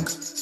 [0.00, 0.39] Are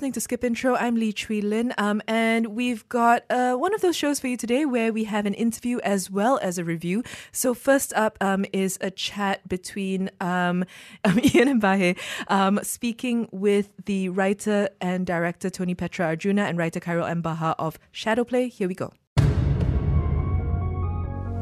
[0.00, 0.76] listening to Skip Intro.
[0.76, 4.38] I'm Lee Chui Lin, um, and we've got uh, one of those shows for you
[4.38, 7.02] today where we have an interview as well as a review.
[7.32, 10.64] So first up um, is a chat between um,
[11.04, 11.98] um, Iain and Bahir,
[12.28, 17.20] um, speaking with the writer and director Tony Pietra Arjuna and writer Khairil M.
[17.20, 18.50] Bahar of Shadowplay.
[18.50, 18.94] Here we go.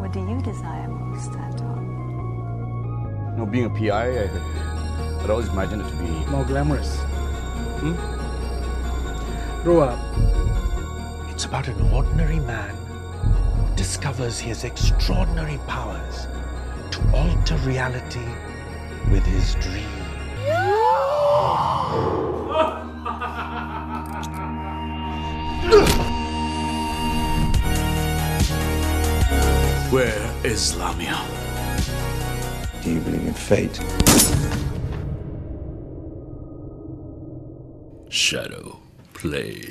[0.01, 1.84] What do you desire most, Anton?
[3.34, 6.98] You know, being a PI, I, I'd always imagined it to be more glamorous.
[9.68, 9.98] Grow up.
[11.28, 16.26] It's about an ordinary man who discovers his extraordinary powers
[16.90, 18.24] to alter reality
[19.10, 19.84] with his dream.
[29.90, 31.21] Where is Lamia?
[32.82, 33.78] Do you believe in fate?
[38.09, 38.87] Shadow
[39.19, 39.69] play.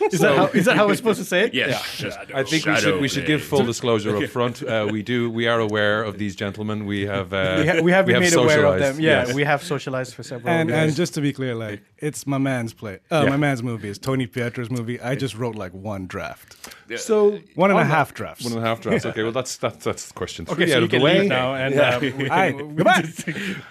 [0.12, 1.54] Is that, how, is that how we're supposed to say it?
[1.62, 2.02] Yes.
[2.34, 4.62] I think we should we should give full disclosure up front.
[4.62, 6.86] Uh, we do we are aware of these gentlemen.
[6.86, 9.00] We have uh, We, ha- we have been made aware of them.
[9.00, 9.34] Yeah, Yes.
[9.34, 10.80] we have socialized for several And years.
[10.82, 13.30] and just to be clear, like it's my man's play, uh, Yeah.
[13.30, 13.88] my man's movie.
[13.88, 15.00] It's Tony Pietra's movie.
[15.00, 16.56] I just wrote like one draft,
[16.96, 18.44] so one and a half drafts.
[18.44, 19.06] One and a half drafts.
[19.06, 21.26] Okay, well that's that's that's question three okay, so out you of the way.
[21.26, 21.54] now.
[21.54, 21.96] And Yeah.
[21.96, 23.04] um, we can- Aye, we- goodbye.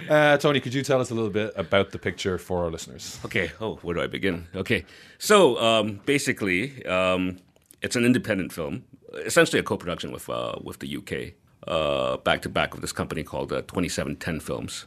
[0.10, 3.20] Uh, Tony, could you tell us a little bit about the picture for our listeners?
[3.26, 3.52] Okay.
[3.62, 4.48] Oh, where do I begin?
[4.56, 4.86] Okay.
[5.18, 6.15] So um, basically,
[6.86, 7.38] um,
[7.82, 11.34] it's an independent film, essentially a co-production with uh, with the UK,
[11.68, 14.86] uh, back to back with this company called uh, Twenty Seven Ten Films.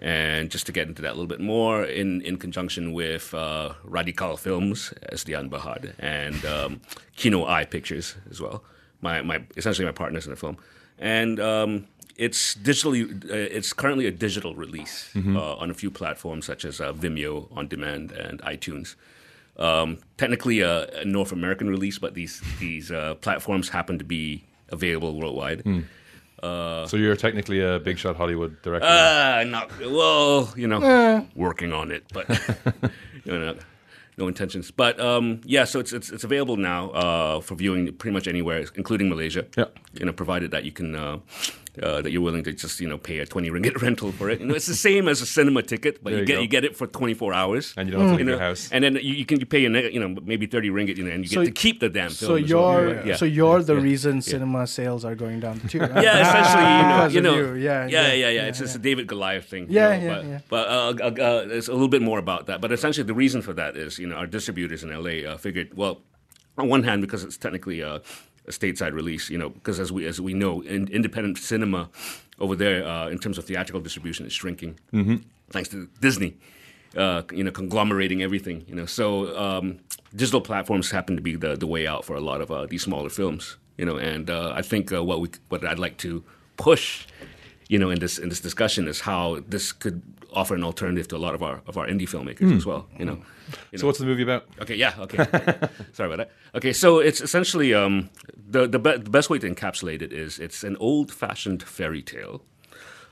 [0.00, 3.72] And just to get into that a little bit more, in, in conjunction with uh,
[3.82, 6.80] Radical Films, Estian Bahad, and um,
[7.16, 8.62] Kino Eye Pictures as well.
[9.00, 10.56] My, my essentially my partners in the film,
[11.00, 11.86] and um,
[12.16, 13.24] it's digitally.
[13.24, 17.48] Uh, it's currently a digital release uh, on a few platforms such as uh, Vimeo
[17.56, 18.94] on demand and iTunes.
[19.58, 24.44] Um, technically a, a North American release, but these these uh, platforms happen to be
[24.68, 25.62] available worldwide.
[26.86, 28.86] so you're technically a big shot Hollywood director.
[28.86, 32.28] Uh, not well, you know, working on it, but
[33.24, 33.56] you know,
[34.16, 34.70] no intentions.
[34.70, 38.64] But um, yeah, so it's it's, it's available now uh, for viewing pretty much anywhere,
[38.76, 39.46] including Malaysia.
[39.56, 39.66] Yeah.
[39.94, 40.94] you know, provided that you can.
[41.82, 44.28] Uh, uh, that you're willing to just you know pay a twenty ringgit rental for
[44.30, 44.40] it.
[44.40, 46.40] You know, it's the same as a cinema ticket, but There you you get go.
[46.42, 48.40] you get it for twenty four hours, And you don't have to leave know, your
[48.40, 48.68] house.
[48.70, 51.04] And then you, you can you pay a neg- you know maybe thirty ringgit, you
[51.04, 52.44] know, and you get So- to keep the damn so film.
[52.44, 52.82] as well.
[52.82, 53.16] you're Yeah.
[53.16, 53.82] so you're the Yeah.
[53.90, 55.78] reason cinema sales are going down too.
[55.84, 56.04] right?
[56.04, 56.70] yeah, essentially,
[57.14, 57.60] you know, you know, you.
[57.62, 59.64] Yeah, yeah, yeah, yeah, yeah, It's just a David Goliath thing.
[59.68, 60.40] you Yeah, know, yeah, but, yeah.
[60.54, 62.60] But uh, uh, uh, there's a little bit more about that.
[62.60, 65.76] But essentially, the reason for that is, you know, our distributors in LA uh, figured,
[65.76, 66.02] well,
[66.56, 68.00] on one hand, because it's technically a,
[68.48, 71.88] a stateside release, you know, because as we as we know, in, independent cinema
[72.38, 74.78] over there, uh, in terms of theatrical distribution, is shrinking,
[75.50, 76.36] thanks to Disney.
[76.96, 78.64] Uh, you know, conglomerating everything.
[78.66, 79.78] You know, so um,
[80.16, 82.82] digital platforms happen to be the, the way out for a lot of uh, these
[82.82, 83.58] smaller films.
[83.76, 86.24] You know, and uh, I think uh, what we what I'd like to
[86.56, 87.06] push,
[87.68, 90.00] you know, in this in this discussion is how this could
[90.32, 92.86] offer an alternative to a lot of our of our indie filmmakers as well.
[92.98, 93.18] You know.
[93.72, 94.46] You so what's the movie about?
[94.60, 95.16] Okay, yeah, okay.
[95.92, 96.30] Sorry about that.
[96.54, 100.38] Okay, so it's essentially um, the the, be- the best way to encapsulate it is
[100.38, 102.42] it's an old fashioned fairy tale,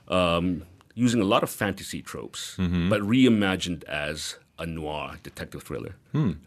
[0.09, 0.62] um,
[0.94, 5.97] using a lot of fantasy tropes, but reimagined as a noir detective thriller.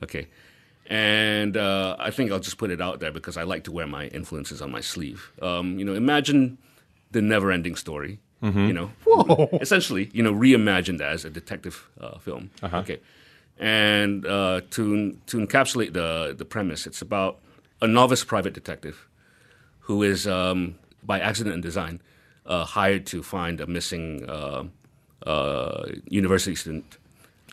[0.03, 0.27] Okay,
[0.87, 3.87] and uh, I think I'll just put it out there because I like to wear
[3.87, 5.31] my influences on my sleeve.
[5.41, 6.57] Um, you know, imagine
[7.11, 7.75] the never ending
[8.41, 8.67] story.
[8.67, 8.89] You know,
[9.61, 12.49] essentially, you know, reimagined as a detective uh, film.
[12.79, 12.99] Okay,
[13.57, 17.39] and uh, to to encapsulate the the premise, it's about
[17.81, 19.07] a novice private detective
[19.81, 21.99] who is, um, by accident and design,
[22.45, 24.63] uh, hired to find a missing uh,
[25.25, 26.97] uh, university student.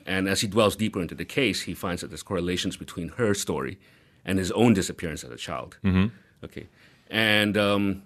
[0.05, 3.35] And as he dwells deeper into the case, he finds that there's correlations between her
[3.35, 3.79] story
[4.25, 5.79] and his own disappearance as a child.
[6.45, 6.67] Okay,
[7.11, 8.03] and um,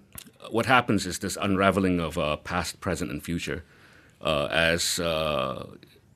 [0.49, 3.63] what happens is this unraveling of uh, past, present, and future
[4.21, 5.65] uh, as uh,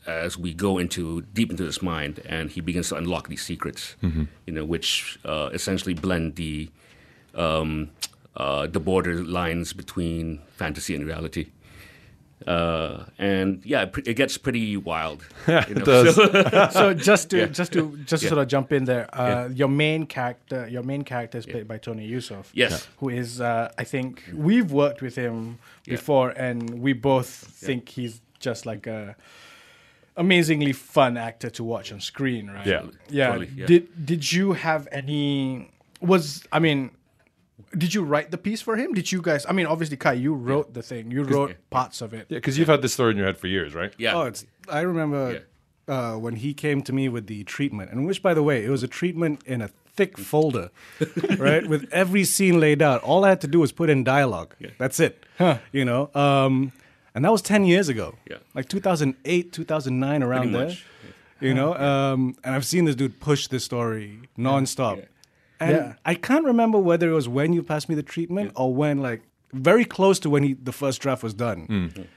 [0.08, 3.96] as we go into deep into his mind, and he begins to unlock these secrets,
[4.46, 6.70] you know, which uh, essentially blend the
[7.34, 7.90] um,
[8.38, 11.48] uh, the border lines between fantasy and reality.
[12.46, 15.24] Uh, and yeah, it it gets pretty wild.
[15.48, 16.16] Yeah, it does.
[16.74, 17.46] so just to Yeah.
[17.46, 18.30] just to just to Yeah.
[18.30, 19.48] sort of jump in there, uh, Yeah.
[19.56, 22.52] your main character, your main character is played by Tony Yusuf.
[22.54, 22.88] Yes.
[23.00, 27.28] Who is uh, I think we've worked with him before, and we both
[27.66, 29.16] think he's just like a
[30.18, 32.66] amazingly fun actor to watch on screen, right?
[32.68, 32.84] Yeah.
[33.10, 33.28] yeah.
[33.28, 33.66] Totally, yeah.
[33.66, 35.72] Did Did you have any?
[36.02, 36.92] Was I mean,
[37.78, 38.94] did you write the piece for him?
[38.94, 39.46] Did you guys?
[39.48, 41.12] I mean, obviously, Kai, you wrote the thing.
[41.12, 42.28] You wrote parts of it.
[42.30, 43.94] Yeah, because you've had this story in your head for years, right?
[43.98, 44.16] Yeah.
[44.16, 44.46] Oh, it's.
[44.70, 45.44] I remember
[45.88, 48.70] uh, when he came to me with the treatment, and which, by the way, it
[48.70, 50.72] was a treatment in a thick folder,
[51.38, 53.02] right, with every scene laid out.
[53.04, 54.54] All I had to do was put in dialogue.
[54.60, 54.72] Yeah.
[54.78, 55.24] That's it.
[55.38, 55.60] Huh.
[55.72, 56.72] You know, um,
[57.14, 58.16] and that was ten years ago.
[58.30, 58.38] Yeah.
[58.54, 60.68] like 2008, 2009, around Pretty there.
[60.68, 60.86] much,
[61.40, 65.06] You know, um, and I've seen this dude push this story nonstop.
[65.66, 65.94] And Yeah.
[66.06, 69.22] I can't remember whether it was when you passed me the treatment or when, like,
[69.54, 72.08] very close to when he, the first draft was done.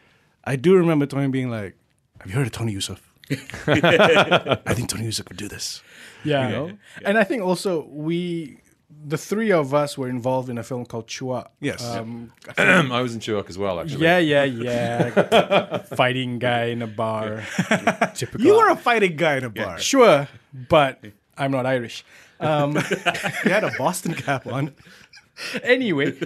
[0.45, 1.75] I do remember Tony being like,
[2.21, 3.01] "Have you heard of Tony Yusuf?
[3.67, 5.83] I think Tony Yusuf could do this."
[6.25, 6.49] Yeah.
[6.49, 6.73] You know?
[7.05, 8.59] And I think also we,
[9.07, 11.49] the three of us, were involved in a film called Chua.
[11.61, 11.85] Yes.
[11.85, 14.03] Um, I was in Chewok as well, actually.
[14.05, 15.79] yeah, yeah, yeah.
[15.95, 17.45] Fighting guy in a bar.
[18.15, 18.41] Typical.
[18.45, 19.79] You were a fighting guy in a bar.
[19.79, 20.27] Sure,
[20.69, 21.05] but
[21.37, 22.05] I'm not Irish.
[22.41, 22.75] Um,
[23.45, 24.75] You had a Boston cap on.
[25.63, 26.19] anyway,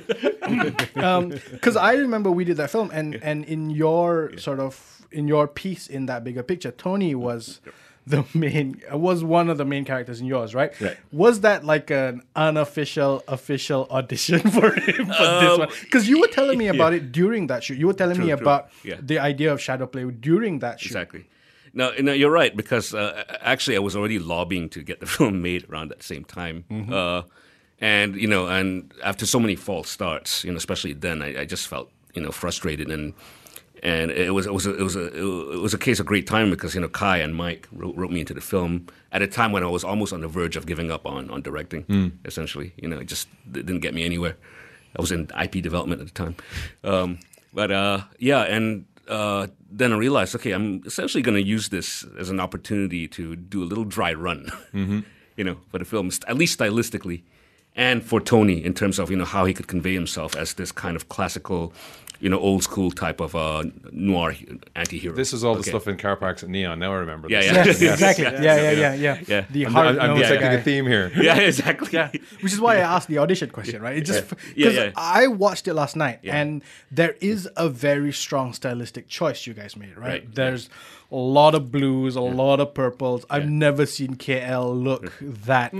[0.96, 5.28] um, because I remember we did that film, and and in your sort of in
[5.28, 7.20] your piece in that bigger picture, Tony mm-hmm.
[7.20, 7.60] was
[8.06, 10.78] the main was one of the main characters in yours, right?
[10.80, 10.96] Right.
[11.12, 15.68] Was that like an unofficial official audition for him for this um, one?
[15.82, 17.78] Because you were telling me about it during that shoot.
[17.78, 18.42] You were telling me True, true.
[18.42, 18.96] about Yeah.
[19.00, 20.86] the idea of shadow play during that shoot.
[20.88, 21.26] Exactly.
[21.74, 25.42] No, no, you're right because uh, actually I was already lobbying to get the film
[25.42, 27.22] made around that same time, uh,
[27.80, 31.44] and you know, and after so many false starts, you know, especially then, I, I
[31.44, 32.90] just felt you know frustrated.
[32.90, 33.14] And
[33.82, 35.06] and it was it was a, it was a
[35.54, 38.10] it was a case of great time because you know Kai and Mike wrote, wrote
[38.10, 40.66] me into the film at a time when I was almost on the verge of
[40.66, 42.12] giving up on on directing.
[42.24, 44.36] Essentially, you know, it just it didn't get me anywhere.
[44.96, 46.36] I was in IP development at the time,
[46.84, 47.18] um,
[47.52, 52.04] but uh, yeah, and uh, then I realized, okay, I'm essentially going to use this
[52.18, 56.36] as an opportunity to do a little dry run, you know, for the film, at
[56.36, 57.22] least stylistically,
[57.76, 60.72] and for Tony in terms of you know how he could convey himself as this
[60.72, 61.72] kind of classical,
[62.20, 64.34] you know, old school type of uh, noir
[64.76, 65.14] anti-hero.
[65.16, 66.78] This is all the stuff in car parks at Neon.
[66.78, 67.80] Now I remember Yeah, this.
[67.80, 67.88] yeah.
[67.88, 68.24] Yes, exactly.
[68.24, 69.20] Yeah, yeah, yeah, yeah.
[69.26, 69.44] Yeah.
[69.50, 70.52] The I'm, hard I'm, I'm detecting guy.
[70.54, 71.10] a theme here.
[71.16, 71.88] Yeah, exactly.
[71.92, 72.10] Yeah,
[72.42, 73.96] which is why I asked the audition question, right?
[73.96, 74.90] It just Yeah, because yeah.
[74.96, 76.36] I watched it last night, Yeah.
[76.40, 80.08] and there is a very strong stylistic choice you guys made, right?
[80.08, 80.68] Right, There's
[81.10, 83.24] a lot of blues, a lot of purples.
[83.30, 85.72] I've never seen KL look that.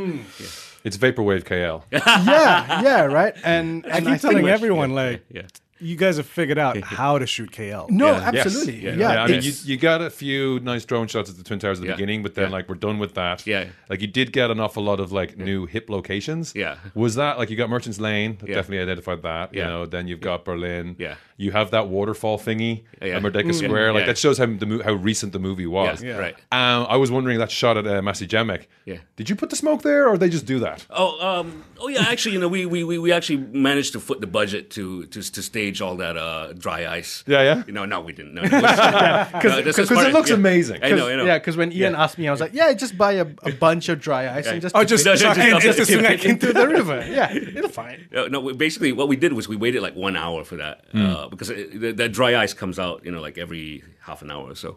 [0.84, 1.82] It's Vaporwave KL.
[1.93, 3.34] yeah, yeah, right.
[3.44, 5.43] And, I and keep I telling think, everyone, like, yeah.
[5.79, 7.88] you guys have figured out how to shoot KL.
[7.90, 8.31] no, Yeah.
[8.32, 8.46] Yes.
[8.46, 8.94] absolutely, yeah.
[8.94, 9.23] Yeah.
[9.25, 11.82] I mean, you, you got a few nice drone shots at the Twin Towers at
[11.82, 11.94] the Yeah.
[11.94, 12.56] beginning, but then Yeah.
[12.56, 13.46] like we're done with that.
[13.46, 13.67] Yeah.
[13.88, 16.52] like you did get an awful lot of like new hip locations.
[16.55, 16.76] Yeah.
[16.94, 18.38] was that like you got Merchants Lane?
[18.44, 18.55] Yeah.
[18.56, 19.55] Definitely identified that.
[19.55, 19.69] You Yeah.
[19.69, 20.96] know, then you've got Berlin.
[20.99, 21.14] Yeah.
[21.43, 23.17] You have that waterfall thingy Yeah.
[23.17, 23.55] at Merdeka Mm.
[23.65, 23.93] Square.
[23.93, 24.06] Like Yeah.
[24.06, 26.03] that shows how the mo- how recent the movie was.
[26.03, 26.19] Yeah.
[26.19, 26.35] Right.
[26.53, 28.62] Um, I was wondering that shot at uh, Masjid Jamek.
[28.87, 28.99] Yeah.
[29.17, 30.87] Did you put the smoke there, or did they just do that?
[30.91, 32.05] Oh, um, oh yeah.
[32.09, 35.21] Actually, you know, we, we, we we actually managed to foot the budget to to,
[35.21, 37.25] to stage all that uh, dry ice.
[37.27, 37.62] Yeah, yeah.
[37.67, 38.35] You know, no, we didn't.
[38.35, 40.81] No, because Because it looks amazing.
[40.83, 41.25] I know, I know.
[41.25, 43.89] Yeah, because when Iain asked me, I was like, "Yeah, just buy a, a bunch
[43.89, 46.31] of dry ice and just Oh, just, No, no, chuck just- it just- into swing
[46.31, 47.05] into the river.
[47.09, 50.56] Yeah, it'll fine." No, basically, what we did was we waited like one hour for
[50.56, 54.23] that uh, because it, the, the dry ice comes out, you know, like every half
[54.23, 54.76] an hour or so.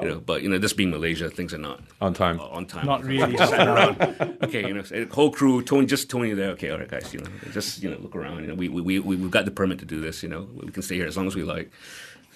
[0.00, 2.40] You know, but you know, this being Malaysia, things are not On time.
[2.40, 2.86] uh, on time.
[2.86, 3.36] Not really.
[3.36, 3.52] Just.
[4.42, 6.48] Okay, you know, so whole crew, Tony, just Tony there.
[6.52, 8.40] Okay, all right, guys, you know, just you know, look around.
[8.40, 10.22] You know, we we we we've got the permit to do this.
[10.22, 11.70] You know, we can stay here as long as we like.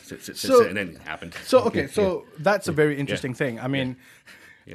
[0.03, 1.33] Sit, sit, sit, So- sit, and then it happened.
[1.47, 3.59] So okay, so that's a very interesting thing.
[3.59, 3.97] I mean,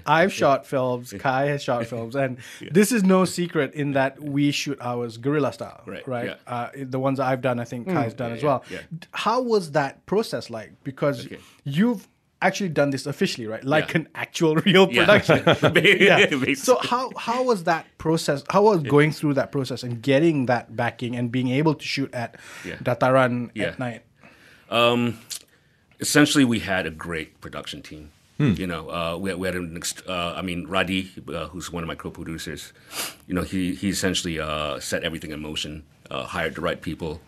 [0.06, 2.38] I've shot films, Kai has shot films, and
[2.72, 6.26] this is no secret in that we shoot ours guerrilla style, Right, Right.
[6.28, 6.36] yeah.
[6.48, 8.64] Uh, the ones that I've done, I think Kai's done yeah, as yeah, well.
[8.70, 8.80] yeah.
[9.12, 10.72] How was that process like?
[10.84, 11.40] Because Okay.
[11.64, 12.08] you've
[12.44, 13.64] actually done this officially, right?
[13.64, 13.98] Like Yeah.
[13.98, 15.44] an actual real production.
[15.46, 15.70] yeah.
[15.70, 16.56] Basically.
[16.56, 18.44] So how how was that process?
[18.50, 22.12] How was going through that process and getting that backing and being able to shoot
[22.14, 22.78] at Yeah.
[22.78, 23.66] Dataran Yeah.
[23.68, 24.02] at night?
[24.72, 25.20] Um,
[26.00, 28.10] essentially we had a great production team.
[28.42, 28.54] Hmm.
[28.60, 31.84] You know, uh, we, had, we had an, uh, I mean, Radi, uh, who's one
[31.84, 32.74] of my co-producers.
[33.28, 37.22] You know, he he essentially uh, set everything in motion, uh, hired the right people.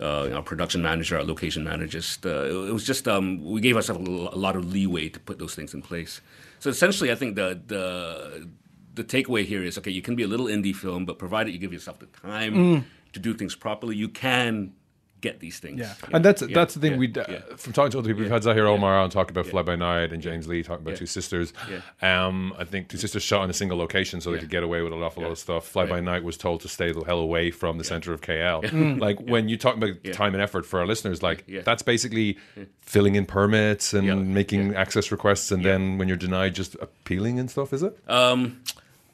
[0.00, 2.18] Uh, our production manager, our location managers.
[2.24, 5.38] Uh, it was just um, we gave ourselves a a lot of leeway to put
[5.38, 6.20] those things in place.
[6.60, 8.48] So essentially, I think the the
[8.94, 9.90] the takeaway here is okay.
[9.90, 13.20] You can be a little indie film, but provided you give yourself the time to
[13.20, 14.72] do things properly, you can
[15.20, 15.80] get these things.
[15.80, 15.94] Yeah.
[16.08, 17.40] you And that's Yeah, that's the thing yeah, we yeah.
[17.56, 18.22] from talking to other people.
[18.22, 19.50] We've had Zahir Omar on talking about Yeah.
[19.52, 20.96] Fly by Night and James Lee talking about Yeah.
[20.98, 21.52] Two Sisters.
[21.70, 22.26] Yeah.
[22.26, 24.82] Um, I think Two Sisters shot in a single location so they could get away
[24.82, 25.66] with an awful lot of stuff.
[25.66, 28.98] Fly by Night was told to stay the hell away from the center of KL.
[29.00, 30.12] Like when you talk about Yeah.
[30.12, 31.62] time and effort for our listeners, like Yeah.
[31.62, 32.38] that's basically
[32.80, 34.14] filling in permits and Yeah.
[34.14, 37.72] making access requests, and then when you're denied, just appealing and stuff.
[37.72, 37.96] Is it?
[38.08, 38.60] Um,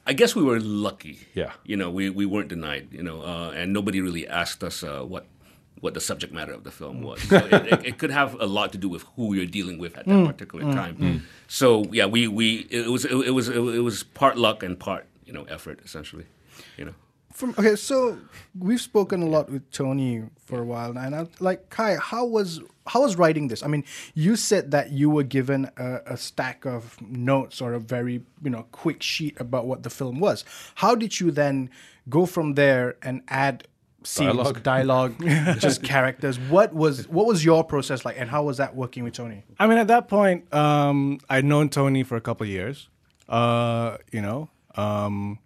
[0.08, 1.18] I guess we were lucky.
[1.34, 1.52] Yeah.
[1.64, 5.00] You know, we, we weren't denied, you know, uh, and nobody really asked us uh,
[5.02, 5.26] what
[5.80, 7.22] what the subject matter of the film was.
[7.22, 9.96] So it, it, it could have a lot to do with who you're dealing with
[9.96, 10.26] at that mm.
[10.26, 10.74] particular mm.
[10.74, 10.96] time.
[10.96, 11.20] Mm.
[11.48, 15.06] So yeah, we, we it was it, it was it was part luck and part
[15.24, 16.26] you know effort essentially.
[16.76, 16.94] You know.
[17.32, 18.18] From okay, so
[18.58, 22.24] we've spoken a lot with Tony for a while now, and I, like Kai, how
[22.24, 23.62] was how was writing this?
[23.62, 27.80] I mean, you said that you were given a, a stack of notes or a
[27.80, 30.46] very you know quick sheet about what the film was.
[30.76, 31.68] How did you then
[32.08, 33.68] go from there and add
[34.06, 34.62] scenes, Dialogue.
[34.62, 35.14] dialogue,
[35.58, 36.38] just characters?
[36.38, 39.44] What was what was your process like, and how was that working with Tony?
[39.58, 42.88] I mean, at that point, um, I'd known Tony for a couple of years.
[43.28, 45.38] Uh, you know, um,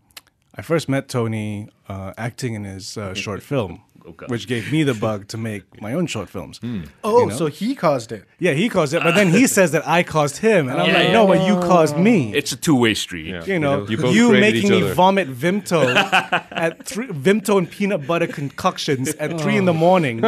[0.54, 4.26] I first met Tony uh, acting in his uh, short film, Okay.
[4.26, 6.58] which gave me the bug to make my own short films.
[7.04, 7.36] Oh, know?
[7.36, 8.24] so he caused it.
[8.38, 10.94] Yeah, he caused it, but then he says that I caused him, and I'm Yeah,
[10.94, 11.12] like, yeah.
[11.12, 12.34] no, but you caused me.
[12.34, 13.26] It's a two way street.
[13.26, 13.44] Yeah.
[13.44, 15.94] you know, You you, both created making me vomit Vimto
[16.50, 20.24] at three, Vimto and peanut butter concoctions at three in the morning,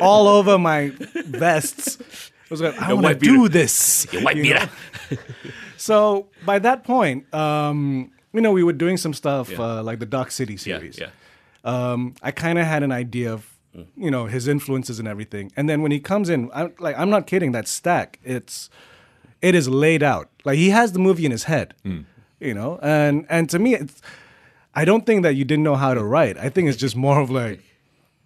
[0.00, 0.92] all over my
[1.26, 1.98] vests.
[2.42, 4.06] I was like, I want to do this.
[4.12, 4.68] You white you beater.
[5.76, 10.06] So by that point, um, you know, we were doing some stuff uh, like the
[10.06, 10.98] Dark City Yeah, series.
[10.98, 11.08] yeah.
[11.64, 13.50] Um, I kind of had an idea of,
[13.96, 15.50] you know, his influences and everything.
[15.56, 17.52] And then when he comes in, I'm like, I'm not kidding.
[17.52, 18.70] That stack, it's,
[19.40, 20.28] it is laid out.
[20.44, 21.74] Like he has the movie in his head,
[22.38, 22.78] you know.
[22.82, 24.00] And and to me, it's,
[24.74, 26.36] I don't think that you didn't know how to write.
[26.36, 27.60] I think it's just more of like,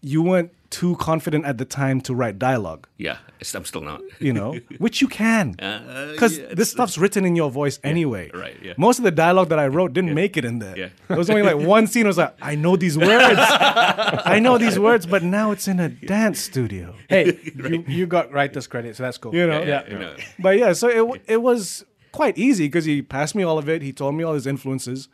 [0.00, 3.16] you weren't too confident at the time to write dialogue Yeah,
[3.54, 4.00] I'm still not.
[4.20, 8.30] you know, which you can, Uh, because yeah, this stuff's written in your voice anyway.
[8.34, 8.74] right, yeah.
[8.76, 10.76] Most of the dialogue that I wrote didn't make it in there.
[10.76, 10.88] Yeah.
[11.08, 12.04] There was only like one scene.
[12.04, 15.80] I was like, I know these words, I know these words, but now it's in
[15.80, 16.94] a dance studio.
[17.08, 19.34] Hey, you, you got writer's credit, so that's cool.
[19.34, 20.14] You know, Yeah, you know.
[20.38, 23.68] but yeah, so it w- it was quite easy because he passed me all of
[23.68, 23.80] it.
[23.80, 25.08] He told me all his influences,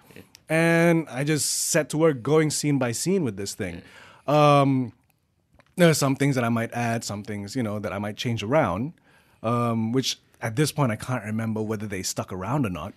[0.49, 3.82] and I just set to work going scene by scene with this thing.
[4.26, 4.92] Um,
[5.76, 8.16] there are some things that I might add, some things you know that I might
[8.16, 8.93] change around,
[9.43, 12.95] um, which at this point I can't remember whether they stuck around or not.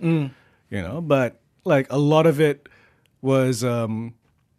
[0.70, 2.68] You know, but like a lot of it
[3.22, 4.16] was, um,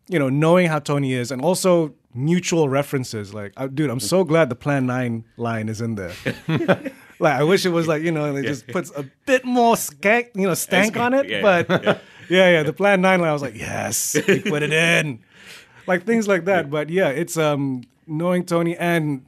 [0.08, 3.34] you know, knowing how Tony is, and also mutual references.
[3.34, 6.12] Like, uh, dude, I'm so glad the Plan Nine line is in there.
[7.18, 10.30] like, I wish it was like you know, it just puts a bit more skank,
[10.34, 11.28] you know, stank on it.
[11.28, 11.68] Yeah, but
[12.28, 12.50] yeah.
[12.50, 15.20] yeah, the Plan Nine line, I was like, yes, he put it in,
[15.86, 16.70] like things like that.
[16.70, 19.24] But yeah, it's um knowing Tony and.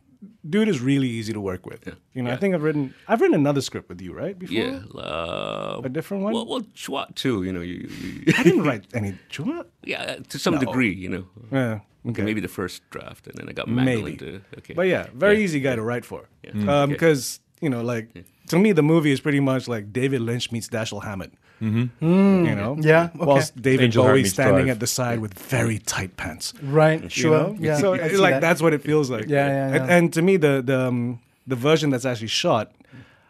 [0.49, 1.95] Dude is really easy to work with.
[2.15, 4.39] You know, I think I've written I've written another script with you, right?
[4.39, 6.33] Before Yeah, uh, a different one.
[6.35, 7.43] well, well, Chua too.
[7.43, 9.15] You know, you, you I didn't write any.
[9.31, 9.65] Chua?
[9.85, 11.25] yeah, to some degree, you know.
[11.53, 11.81] Yeah.
[12.09, 12.23] Okay.
[12.23, 14.13] Maybe the first draft, and then I got mangled Maybe.
[14.13, 14.43] into.
[14.59, 15.45] Okay, But yeah, very Yeah.
[15.45, 16.29] easy guy to write for.
[16.43, 16.83] Yeah.
[16.83, 20.51] Um, because you know, like to me, the movie is pretty much like David Lynch
[20.53, 21.33] meets Dashiell Hammett.
[21.63, 22.47] Mm-hmm.
[22.47, 23.25] You know, Yeah, okay.
[23.25, 24.77] Whilst David Angel Heart Bowie standing Drive.
[24.77, 26.55] at the side with very tight pants.
[26.63, 27.31] Right, you sure.
[27.39, 27.57] know?
[27.61, 28.41] Yeah, so I like that.
[28.41, 29.27] that's what it feels like.
[29.29, 29.97] Yeah, yeah, And, yeah.
[29.97, 32.73] and to me, the the um, the version that's actually shot,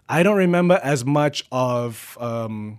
[0.09, 2.79] I don't remember as much of um,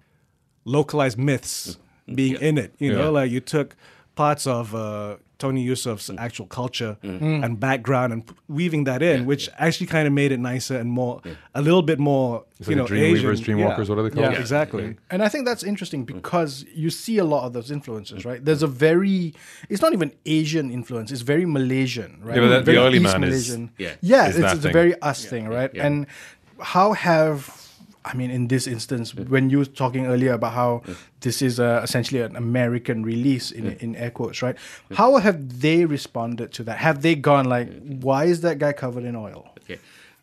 [0.65, 1.77] localized myths
[2.13, 2.74] being in it.
[2.79, 3.22] You know, Yeah.
[3.22, 3.75] like you took
[4.15, 6.19] parts of uh, Tony Yusuf's mm.
[6.19, 7.19] actual culture mm.
[7.19, 7.43] mm.
[7.43, 10.89] and background and p- weaving that in, which actually kind of made it nicer and
[10.91, 11.21] more,
[11.55, 13.57] a little bit more, It's you like know, the Dreamweavers, Asian.
[13.57, 14.33] Dreamwalkers, what are they called?
[14.33, 14.98] Yeah, exactly.
[15.10, 16.13] And I think that's interesting mm.
[16.13, 18.43] because you see a lot of those influences, right?
[18.45, 19.33] There's a very,
[19.69, 22.36] it's not even Asian influence, it's very Malaysian, right?
[22.36, 23.71] Yeah, but that- the very oily East man is- Malaysian.
[23.77, 23.93] Yeah.
[24.01, 25.71] yeah, is it's, that it's a very us thing, right?
[25.74, 25.86] yeah.
[25.86, 26.07] And
[26.60, 27.61] how have,
[28.03, 30.81] I mean, in this instance, when you were talking earlier about how
[31.20, 34.55] this is uh, essentially an American release in, in air quotes, right?
[34.93, 36.77] How have they responded to that?
[36.79, 37.70] Have they gone like,
[38.01, 39.50] why is that guy covered in oil?
[39.63, 39.79] Okay.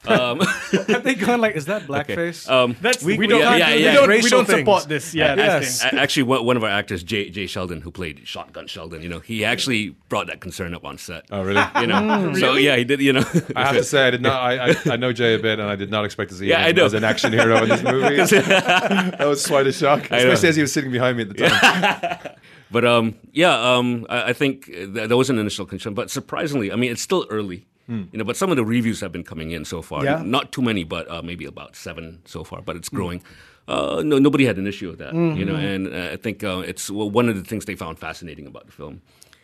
[0.09, 0.41] Um,
[0.89, 2.49] Have they gone like, is that blackface?
[2.51, 4.07] um, That's We- we, we don't, can't yeah, do yeah.
[4.07, 5.15] We we don't support this.
[5.15, 5.85] Yeah, Yes.
[5.85, 9.21] Actually, one, one of our actors, Jay, Jay Sheldon, who played Shotgun Sheldon, you know,
[9.21, 11.25] he actually brought that concern up on set.
[11.31, 11.63] Oh, really?
[11.81, 13.01] You know, so yeah, he did.
[13.01, 13.25] You know,
[13.55, 14.41] I have to say, I did not.
[14.43, 16.67] I, I, I know Jay a bit, and I did not expect to see Yeah,
[16.67, 18.17] him I as an action hero in this movie.
[18.17, 22.35] that was quite a shock, especially as he was sitting behind me at the time.
[22.71, 26.71] But um, yeah, um, I, I think th- there was an initial concern, but surprisingly,
[26.71, 28.25] I mean, it's still early, you know.
[28.25, 30.05] But some of the reviews have been coming in so far.
[30.05, 30.23] Yeah.
[30.25, 32.61] Not too many, but uh, maybe about seven so far.
[32.63, 33.23] But it's growing.
[33.67, 35.55] Uh, no, nobody had an issue with that, you know.
[35.55, 38.67] And uh, I think uh, it's well, one of the things they found fascinating about
[38.67, 39.03] the film.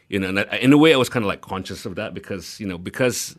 [0.08, 2.14] You know, and I, in a way, I was kind of like conscious of that
[2.14, 3.36] because you know because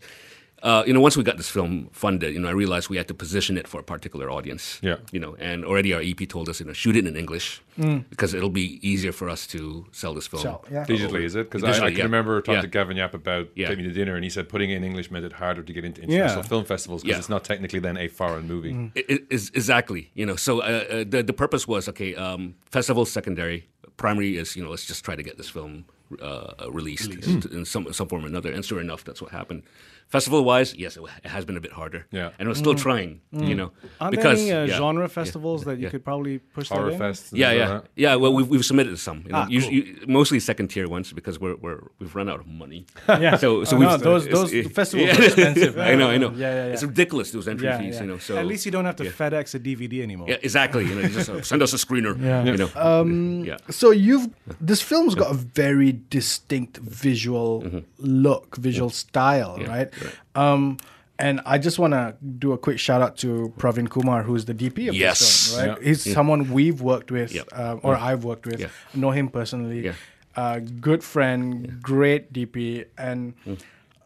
[0.63, 3.07] uh, you know, once we got this film funded, you know, I realized we had
[3.09, 4.79] to position it for a particular audience.
[4.81, 4.95] Yeah.
[5.11, 8.05] You know, and already our EP told us, you know, shoot it in English Mm.
[8.09, 10.41] because it'll be easier for us to sell this film.
[10.41, 10.85] Sell, yeah.
[10.85, 11.51] Digitally, is it?
[11.51, 12.03] Because I, I can yeah.
[12.03, 12.61] remember talking Yeah.
[12.61, 13.67] to Gavin Yap about Yeah.
[13.67, 15.73] taking me to dinner, and he said putting it in English made it harder to
[15.73, 16.47] get into international Yeah.
[16.47, 17.19] film festivals because Yeah.
[17.19, 18.73] it's not technically then a foreign movie.
[18.95, 20.09] I- I- is exactly.
[20.13, 22.15] You know, so uh, uh, the the purpose was okay.
[22.15, 25.83] Um, festival secondary, primary is you know let's just try to get this film
[26.21, 28.51] uh, released in, in some some form or another.
[28.53, 29.63] And sure enough, that's what happened.
[30.07, 32.05] Festival wise, yes, it, it has been a bit harder.
[32.11, 32.29] Yeah.
[32.39, 33.21] and we're still trying.
[33.31, 35.89] You know, Aren't because there any uh, yeah, genre yeah, festivals that you yeah.
[35.89, 37.37] could probably push Horror that in?
[37.37, 37.85] Yeah, yeah, that.
[37.95, 38.15] yeah.
[38.15, 39.23] Well, we've, we've submitted some.
[39.25, 42.47] You know, Ah, usually, mostly second tier ones because we're we're we've run out of
[42.47, 42.85] money.
[43.09, 43.35] Yeah.
[43.37, 45.17] So so Oh, we've no, those those it- festivals yeah.
[45.19, 45.77] are expensive.
[45.79, 46.29] I know, I know.
[46.31, 46.73] Yeah, yeah, yeah.
[46.73, 47.95] It's ridiculous those entry Yeah, fees.
[47.95, 48.01] yeah.
[48.01, 49.11] You know, so At least you don't have to yeah.
[49.11, 50.27] FedEx a DVD anymore.
[50.29, 50.85] Yeah, exactly.
[50.85, 52.13] You know, just uh, send us a screener.
[52.25, 52.43] Yeah.
[52.45, 52.69] You know.
[52.75, 53.57] Um, yeah.
[53.69, 54.29] So you've
[54.61, 60.15] this film's got a very distinct visual look, visual style, Yeah, right?
[60.35, 60.77] Um,
[61.17, 64.53] and I just want to do a quick shout out to Pravin Kumar, who's the
[64.53, 65.19] DP of Yes.
[65.19, 65.77] this film, right?
[65.81, 65.87] Yeah.
[65.87, 68.67] He's someone we've worked with, uh, or I've worked with, Yeah.
[68.93, 69.85] know him personally.
[69.85, 69.93] Yeah.
[70.35, 72.85] Uh, good friend, great DP.
[72.97, 73.59] And Mm.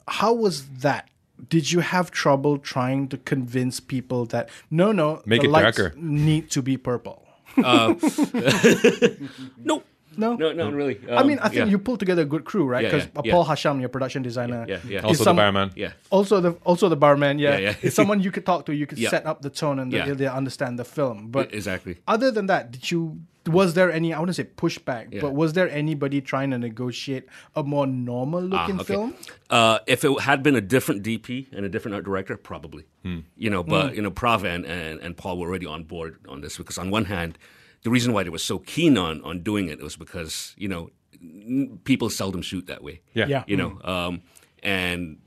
[0.07, 1.09] how was that?
[1.49, 5.77] Did you have trouble trying to convince people that no, no, Make the it lights
[5.77, 5.95] darker.
[5.97, 7.25] need to be purple?
[9.63, 9.83] No.
[10.19, 10.99] No, No, not really.
[11.09, 11.71] I mean, Um, I think yeah.
[11.73, 12.83] you pulled together a good crew, right?
[12.85, 13.31] Because yeah, yeah.
[13.33, 14.97] Paul Hasham, your production designer, Yeah, yeah.
[14.99, 15.71] is Also some- the barman.
[15.75, 15.91] Yeah.
[16.11, 17.75] also the also the barman, yeah, Yeah, yeah.
[17.87, 18.73] is someone you could talk to.
[18.73, 19.09] You could Yeah.
[19.09, 20.05] set up the tone and Yeah.
[20.05, 21.17] they, they understand the film.
[21.31, 21.97] But exactly.
[22.07, 23.19] other than that, did you?
[23.47, 24.13] Was there any?
[24.13, 25.21] I want to say pushback, Yeah.
[25.21, 27.23] but was there anybody trying to negotiate
[27.55, 28.93] a more normal Ah, looking okay.
[28.93, 29.13] film?
[29.49, 32.83] Uh, if it had been a different DP and a different art director, probably.
[33.37, 33.69] You know, Hmm.
[33.71, 36.77] but you know, Prav and, and, and Paul were already on board on this because
[36.77, 37.39] on one hand,
[37.83, 40.89] the reason why they were so keen on on doing it was because you know
[41.21, 43.01] n- people seldom shoot that way.
[43.13, 43.27] Yeah.
[43.27, 43.43] Yeah.
[43.47, 44.21] You know, um,
[44.63, 45.17] and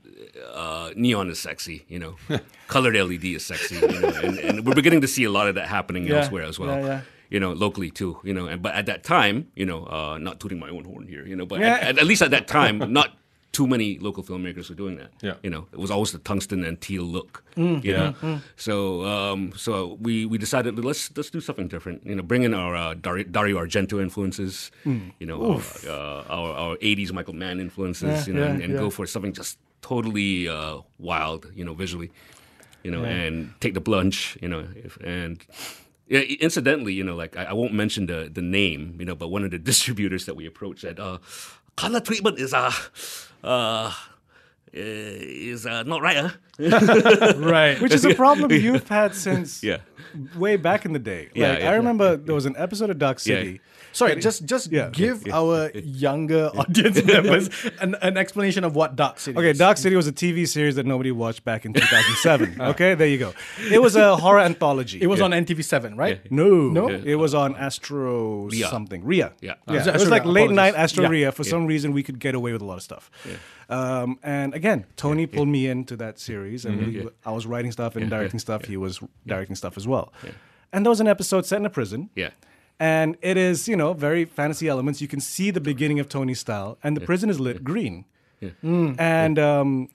[0.53, 1.85] uh, neon is sexy.
[1.87, 2.15] You know,
[2.67, 3.75] colored LED is sexy.
[3.75, 6.17] You know, and, and we're beginning to see a lot of that happening Yeah.
[6.21, 6.69] elsewhere as well.
[6.79, 7.01] Yeah, yeah.
[7.29, 8.19] You know, locally too.
[8.23, 11.07] You know, and but at that time, you know, uh, not tooting my own horn
[11.07, 11.25] here.
[11.25, 11.77] You know, but Yeah.
[11.81, 13.17] at, at least at that time, not
[13.53, 15.11] too many local filmmakers were doing that.
[15.21, 15.35] Yeah.
[15.43, 17.43] You know, it was always the tungsten and teal look.
[17.55, 17.83] Mm.
[17.83, 22.05] You know, so um, so we we decided let's let's do something different.
[22.05, 24.71] You know, bring in our uh, Dari- Dario Argento influences.
[24.85, 25.13] Mm.
[25.19, 28.27] You know, our, uh, our our '80s Michael Mann influences.
[28.27, 28.79] Yeah, you know, yeah, and, and yeah.
[28.79, 31.51] go for something just totally uh, wild.
[31.55, 32.11] You know, visually.
[32.83, 34.37] You know, and take the plunge.
[34.41, 35.45] You know, if, and.
[36.09, 39.29] Yeah, incidentally, you know, like I, I won't mention the the name, you know, but
[39.29, 41.19] one of the distributors that we approached said, uh,
[41.75, 42.71] "Color treatment is uh,
[43.43, 43.91] uh,
[44.73, 46.29] is uh, not right, huh?"
[47.37, 47.81] Right.
[47.81, 49.77] Which is a problem you've had since Yeah.
[50.37, 51.23] Way back in the day.
[51.33, 51.71] Like, Yeah, yeah.
[51.71, 53.35] I remember there was an episode of Dark Yeah.
[53.35, 53.61] City.
[53.91, 54.89] Sorry, just just Yeah.
[54.91, 59.57] give our younger audience members an, an explanation of what Dark City Okay, is.
[59.59, 62.59] Dark City was a TV series that nobody watched back in 2007.
[62.71, 63.33] okay, there you go.
[63.71, 64.99] It was a horror anthology.
[65.01, 66.19] It was on NTV7, right?
[66.31, 66.87] no, No?
[66.89, 68.67] It was on Astro Ria.
[68.67, 69.03] something.
[69.03, 69.33] Ria.
[69.41, 69.55] Yeah.
[69.67, 69.75] Yeah.
[69.81, 71.09] Is It was like late night Astro Yeah.
[71.09, 71.31] Ria.
[71.31, 73.11] For some reason, we could get away with a lot of stuff.
[73.69, 77.95] Um, and again, Tony pulled me into that series, and we, I was writing stuff
[77.95, 78.65] and Yeah, directing yeah, stuff.
[78.65, 79.92] He was directing stuff as well.
[80.71, 82.09] And there was an episode set in a prison.
[82.15, 82.31] Yeah.
[82.79, 84.99] And it is, you know, very fantasy elements.
[85.01, 88.05] You can see the beginning of Tony's style, and the prison is lit green.
[88.67, 89.89] And um,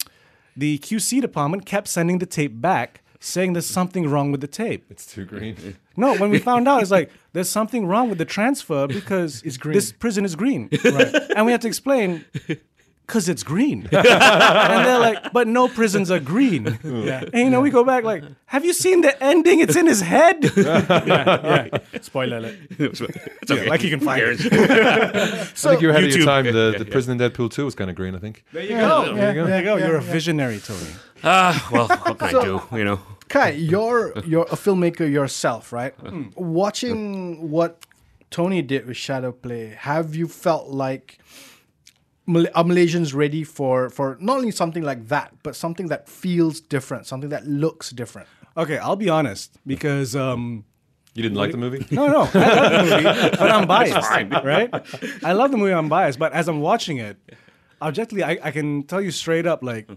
[0.56, 4.86] the QC department kept sending the tape back, saying there's something wrong with the tape.
[4.90, 5.76] It's too green.
[5.96, 9.56] No, when we found out, it's like there's something wrong with the transfer because It's
[9.58, 9.74] green.
[9.74, 11.14] this prison is green, right?
[11.36, 12.24] and we had to explain
[13.08, 13.88] because it's green.
[13.92, 16.78] and they're like, but no prisons are green.
[16.84, 19.60] And you know, we go back like, have you seen the ending?
[19.60, 20.44] It's in his head.
[21.08, 21.68] Yeah.
[22.02, 22.56] Spoiler alert.
[22.78, 23.00] it's
[23.50, 23.68] okay.
[23.68, 24.50] like you can fire Who it.
[24.50, 25.64] cares?
[25.64, 26.44] I think you're ahead of your time.
[26.44, 26.92] The, Yeah, the yeah.
[26.92, 28.44] prison in Deadpool 2 was kind of green, I think.
[28.52, 29.14] There you go.
[29.14, 29.76] There you go.
[29.76, 30.90] You're a visionary, Tony.
[31.24, 32.60] Ah, well, what can I do?
[32.72, 33.00] You know.
[33.28, 35.94] Kai, you're you're a filmmaker yourself, right?
[36.36, 37.86] Watching what
[38.30, 41.57] Tony did with Shadow Play, have you felt like Mal-
[42.28, 47.06] are Malaysians ready for for not only something like that, but something that feels different,
[47.06, 48.28] something that looks different?
[48.56, 50.64] Okay, I'll be honest because um,
[51.14, 51.86] You didn't like the movie?
[51.90, 54.10] no, no, I love the movie, but I'm biased,
[54.44, 54.70] right?
[55.24, 55.72] I love the movie.
[55.72, 57.16] I'm biased, but as I'm watching it,
[57.80, 59.88] objectively, I, I can tell you straight up, like,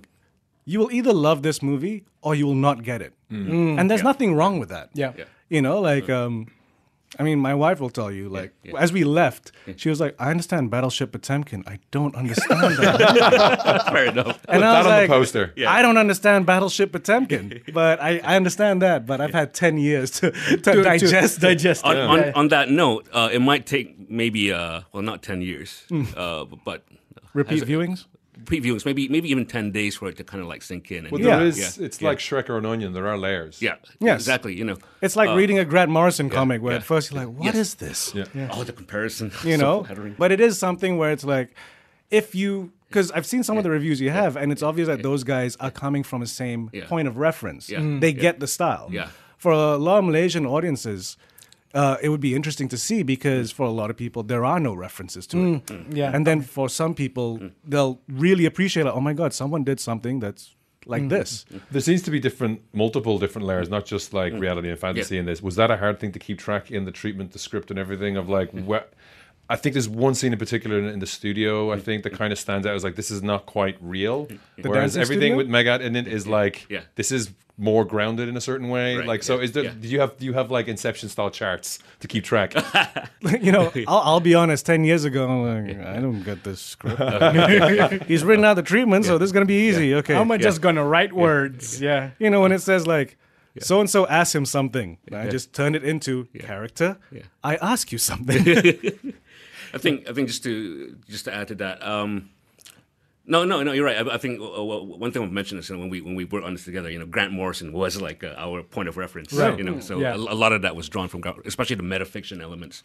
[0.66, 4.36] you will either love this movie or you will not get it, and there's nothing
[4.36, 4.90] wrong with that.
[4.94, 5.14] Yeah.
[5.18, 5.26] Yeah.
[5.50, 6.48] You know, like, um,
[7.20, 8.78] I mean, my wife will tell you, like, yeah.
[8.78, 11.64] as we left, she was like, I understand Battleship Potemkin.
[11.68, 13.90] I don't understand that.
[13.92, 14.40] Fair enough.
[14.48, 15.54] and I that was on the like, poster.
[15.68, 19.06] I don't understand Battleship Potemkin, but I, I understand that.
[19.06, 21.42] But I've had 10 years to, to, digest it.
[21.42, 21.84] digest.
[21.84, 25.84] on, on, on that note, uh, it might take maybe uh, well, not ten years,
[25.90, 26.04] Hmm.
[26.16, 26.84] uh, but
[27.34, 28.06] Repeat viewings?
[28.46, 31.06] Previewings, maybe maybe even ten days for it to kind of like sink in.
[31.06, 31.38] And, Well, Yeah.
[31.38, 31.58] there is.
[31.60, 31.86] Yeah.
[31.86, 32.10] It's Yeah.
[32.10, 32.94] like Shrek or an onion.
[32.94, 33.62] There are layers.
[33.62, 34.20] yeah, Yes.
[34.22, 34.56] exactly.
[34.58, 36.78] You know, It's like Uh, reading a Grant Morrison comic where yeah.
[36.80, 37.74] at first you're like, "What is Yes.
[37.76, 38.00] this?
[38.36, 38.50] Yeah.
[38.54, 39.84] oh, the comparison, You know?
[39.84, 40.16] flattering.
[40.18, 41.50] but it is something where it's like,
[42.10, 45.02] if you, because I've seen some of the reviews you have, and it's obvious that
[45.02, 46.86] those guys are coming from the same Yeah.
[46.88, 47.70] point of reference.
[47.70, 47.80] Yeah.
[47.80, 48.02] Mm.
[48.02, 48.90] They get the style.
[48.92, 49.08] Yeah.
[49.38, 51.18] For a lot of Malaysian audiences,
[51.74, 54.60] uh, it would be interesting to see because for a lot of people, there are
[54.60, 55.42] no references to it.
[55.42, 56.12] Mm, mm, yeah.
[56.14, 57.52] And then for some people, Mm.
[57.64, 58.94] they'll really appreciate it.
[58.94, 60.44] Oh my God, someone did something that's
[60.86, 60.90] Mm.
[60.92, 61.46] like this.
[61.54, 61.62] Mm.
[61.72, 65.20] There seems to be different, multiple different layers, not just like reality and fantasy Yeah.
[65.22, 65.42] in this.
[65.42, 68.18] Was that a hard thing to keep track in the treatment, the script, and everything
[68.18, 68.94] of like what?
[69.50, 71.72] I think there's one scene in particular in, in the studio.
[71.74, 74.28] I think that kind of stands out as like this is not quite real.
[74.62, 75.38] Whereas everything studio?
[75.38, 76.82] with Megat in it is like Yeah.
[76.96, 78.98] this is more grounded in a certain way.
[78.98, 79.64] Right, Like so, yeah, is there?
[79.66, 79.74] yeah.
[79.80, 82.54] Do you have do you have like Inception style charts to keep track?
[83.42, 84.66] you know, I'll, I'll be honest.
[84.66, 87.00] Ten years ago, I'm like, I don't get this script.
[88.08, 89.94] He's written out the treatment, so this is gonna be easy.
[89.96, 90.16] Okay.
[90.16, 91.80] How am I just gonna write words?
[91.80, 92.12] Yeah.
[92.20, 93.18] you know, when it says like,
[93.60, 96.98] so and so asked him something, and I just turned it into character.
[97.12, 97.24] Yeah.
[97.44, 98.40] I ask you something.
[99.74, 101.86] I think I think just to just to add to that.
[101.86, 102.30] Um,
[103.34, 103.72] no, no, no.
[103.72, 104.00] You're right.
[104.08, 106.46] I, I think uh, well, one thing I've mentioned is when we when we worked
[106.46, 106.90] on this together.
[106.94, 109.32] You know, Grant Morrison was like uh, our point of reference.
[109.34, 109.58] Right.
[109.58, 110.14] You know, so Yeah.
[110.14, 112.84] a, a lot of that was drawn from, Grant- especially the metafiction elements.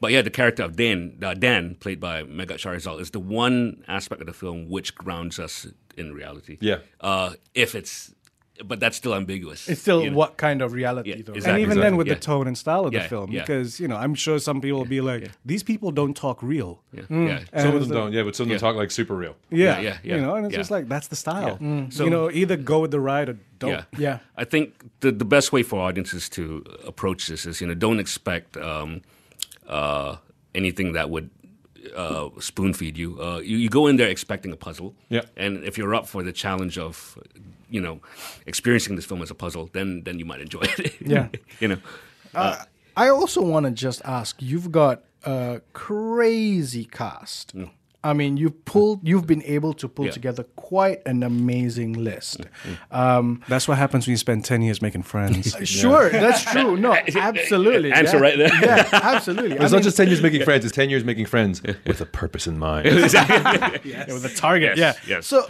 [0.00, 3.84] But yeah, the character of Dan, uh, Dan, played by Megat Sharizal, is the one
[3.88, 6.56] aspect of the film which grounds us in reality.
[6.60, 6.78] Yeah.
[7.00, 8.14] Uh, if it's,
[8.64, 9.68] but that's still ambiguous.
[9.68, 10.16] It's still you know?
[10.16, 11.32] what kind of reality Yeah, though?
[11.34, 11.62] exactly.
[11.62, 12.14] and even then, with yeah.
[12.14, 13.40] the tone and style of the film, yeah.
[13.42, 16.82] because you know, I'm sure some people will be like, these people don't talk real.
[16.92, 17.28] Yeah, Mm.
[17.28, 17.62] yeah.
[17.62, 18.12] some of them don't.
[18.12, 19.36] Yeah, but some of them talk like super real.
[19.50, 20.58] Yeah, yeah, yeah, You know, and it's yeah.
[20.60, 21.58] just like that's the style.
[21.90, 23.70] So- you know, either go with the ride or don't.
[23.70, 23.84] Yeah.
[23.98, 24.18] Yeah.
[24.36, 27.98] I think the, the best way for audiences to approach this is, you know, don't
[28.00, 29.02] expect um,
[29.68, 30.16] uh,
[30.54, 31.30] anything that would
[31.96, 33.20] uh, spoon feed you.
[33.22, 33.56] Uh, you.
[33.56, 34.94] You go in there expecting a puzzle.
[35.08, 35.22] Yeah.
[35.36, 37.18] And if you're up for the challenge of,
[37.68, 38.00] you know,
[38.46, 40.94] experiencing this film as a puzzle, then then you might enjoy it.
[41.00, 41.28] Yeah.
[41.60, 41.78] you know.
[42.34, 42.64] Uh,
[42.96, 44.40] I also want to just ask.
[44.40, 47.54] You've got a crazy cast.
[48.02, 49.06] I mean, you've pulled.
[49.06, 50.12] You've been able to pull Yeah.
[50.12, 52.40] together quite an amazing list.
[52.90, 55.54] Um, That's what happens when you spend ten years making friends.
[55.68, 56.76] Sure, that's true.
[56.76, 57.92] No, absolutely.
[57.92, 58.22] Answer yeah.
[58.22, 58.54] right there.
[58.62, 59.58] Yeah, absolutely.
[59.58, 62.00] I It's mean, not just ten years making friends; it's ten years making friends with
[62.00, 62.86] a purpose in mind.
[62.94, 64.76] with a target.
[64.76, 65.16] Yes, Yeah.
[65.16, 65.26] yes.
[65.26, 65.46] So,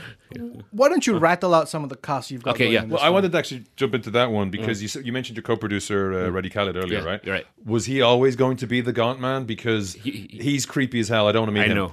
[0.71, 2.55] why don't you rattle out some of the casts you've got?
[2.55, 2.83] Okay, going yeah.
[2.83, 5.37] in Well, this I wanted to actually jump into that one because you you mentioned
[5.37, 7.05] your co-producer uh, Reddy Khaled earlier, Mm.
[7.05, 7.27] Yeah, right?
[7.29, 7.47] right.
[7.65, 9.45] Was he always going to be the Gaunt Man?
[9.45, 11.29] Because He- he- he's creepy as hell.
[11.29, 11.77] I don't want to meet I him.
[11.77, 11.93] know.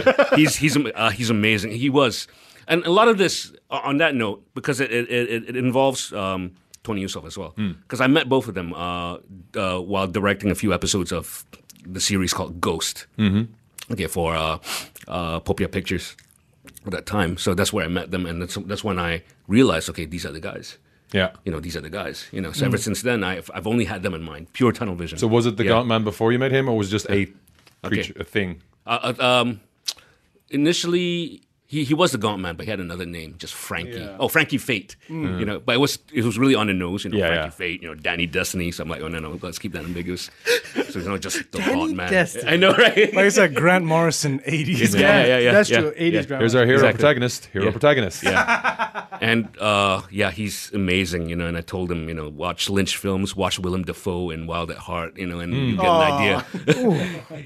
[0.36, 1.70] he's he's uh, he's amazing.
[1.72, 2.28] He was,
[2.66, 6.52] and a lot of this on that note because it it, it, it involves um,
[6.84, 7.54] Tony Yusuf as well.
[7.56, 9.18] Because I met both of them uh,
[9.56, 11.44] uh, while directing a few episodes of
[11.86, 13.06] the series called Ghost.
[13.18, 13.52] Mm-hmm.
[13.92, 14.58] Okay, for uh,
[15.08, 16.14] uh, Popia Pictures
[16.84, 17.38] at that time.
[17.38, 20.32] So that's where I met them, and that's that's when I realized, okay, these are
[20.32, 20.76] the guys.
[21.12, 21.30] Yeah.
[21.46, 22.28] You know, these are the guys.
[22.32, 24.94] You know, so ever since then, I've I've only had them in mind, pure tunnel
[24.94, 25.18] vision.
[25.18, 25.70] So was it the Yeah.
[25.70, 27.26] Gaunt Man before you met him, or was it just a
[27.82, 28.20] creature, Okay.
[28.20, 28.62] a thing?
[28.86, 29.60] Uh, uh, um,
[30.50, 34.08] initially, he, he was the Gaunt Man, but he had another name, just Frankie.
[34.18, 34.96] Oh, Frankie Fate.
[35.08, 37.04] You know, but it was it was really on the nose.
[37.04, 37.50] You know, Yeah, Frankie yeah.
[37.50, 37.82] Fate.
[37.82, 38.70] You know, Danny Destiny.
[38.72, 40.30] So I'm like, oh no, no, let's keep that ambiguous.
[40.88, 42.10] so you know, just the Danny Gaunt Man.
[42.10, 42.50] Destiny.
[42.50, 42.96] I know, right?
[43.14, 44.94] like I said, Grant Morrison, eighties.
[44.94, 45.92] Yeah, yeah, yeah, That's yeah, true.
[45.92, 46.22] 80s yeah.
[46.22, 46.40] drama.
[46.40, 46.98] Here's our hero Exactly.
[47.00, 47.44] protagonist.
[47.52, 47.70] Hero Yeah.
[47.72, 48.22] protagonist.
[48.28, 49.06] Yeah.
[49.20, 51.46] and uh, yeah, he's amazing, you know.
[51.46, 54.78] And I told him, you know, watch Lynch films, watch Willem Dafoe and Wild at
[54.78, 56.46] Heart, you know, and you get an idea.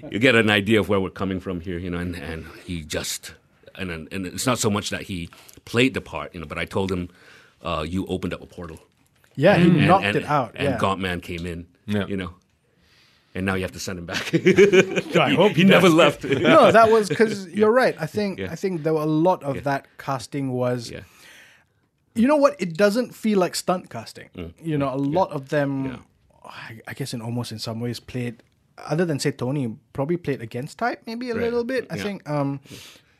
[0.12, 1.98] you get an idea of where we're coming from here, you know.
[1.98, 3.34] And, and he just
[3.76, 5.28] and and it's not so much that he
[5.64, 7.08] played the part, you know, but I told him,
[7.62, 8.78] uh, you opened up a portal.
[9.36, 10.52] Yeah, he And, knocked and, it out.
[10.56, 10.78] And yeah.
[10.78, 12.06] Gaunt Man came in, Yeah.
[12.06, 12.34] you know.
[13.34, 14.34] And now you have to send him back.
[15.16, 16.22] I hope he never left.
[16.52, 17.96] no, that was because you're right.
[17.98, 18.52] I think Yeah.
[18.52, 20.90] I think there were a lot of that casting was.
[20.90, 21.00] yeah.
[22.14, 22.56] You know what?
[22.60, 24.28] It doesn't feel like stunt casting.
[24.36, 24.52] Mm.
[24.62, 26.04] You know, a lot of them,
[26.44, 28.42] I, I guess, in almost in some ways, played.
[28.76, 31.44] Other than say Tony, probably played against type, maybe a Right.
[31.44, 31.86] little bit.
[31.90, 32.02] I Yeah.
[32.02, 32.60] think um,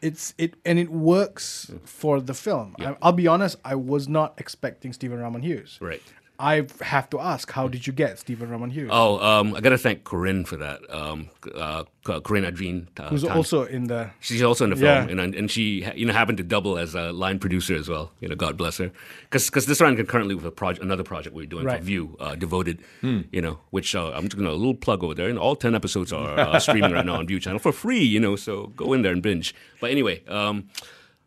[0.02, 1.80] it's it and it works mm.
[1.88, 2.74] for the film.
[2.78, 3.56] I, I'll be honest.
[3.64, 5.78] I was not expecting Stephen Rahman-Hughes.
[5.80, 6.02] Right.
[6.42, 8.90] I have to ask, how did you get Stephen Rahman-Hughes?
[8.92, 10.80] Oh, um, I got to thank Corinne for that.
[10.92, 12.88] Um, uh, Corinne Adrien.
[12.98, 13.30] Uh, Who's Tan.
[13.36, 15.06] also in the She's also in the Yeah.
[15.06, 18.10] film, and and she you know happened to double as a line producer as well.
[18.20, 18.90] You know, God bless her,
[19.30, 21.78] because this ran concurrently with a project, another project we are doing Right.
[21.78, 22.80] for Viu, uh, Devoted.
[23.02, 25.76] You know, which uh, I'm just gonna a little plug over there, and all ten
[25.76, 28.02] episodes are uh, streaming right now on Viu channel for free.
[28.02, 29.54] You know, so go in there and binge.
[29.80, 30.24] But anyway.
[30.26, 30.64] Um,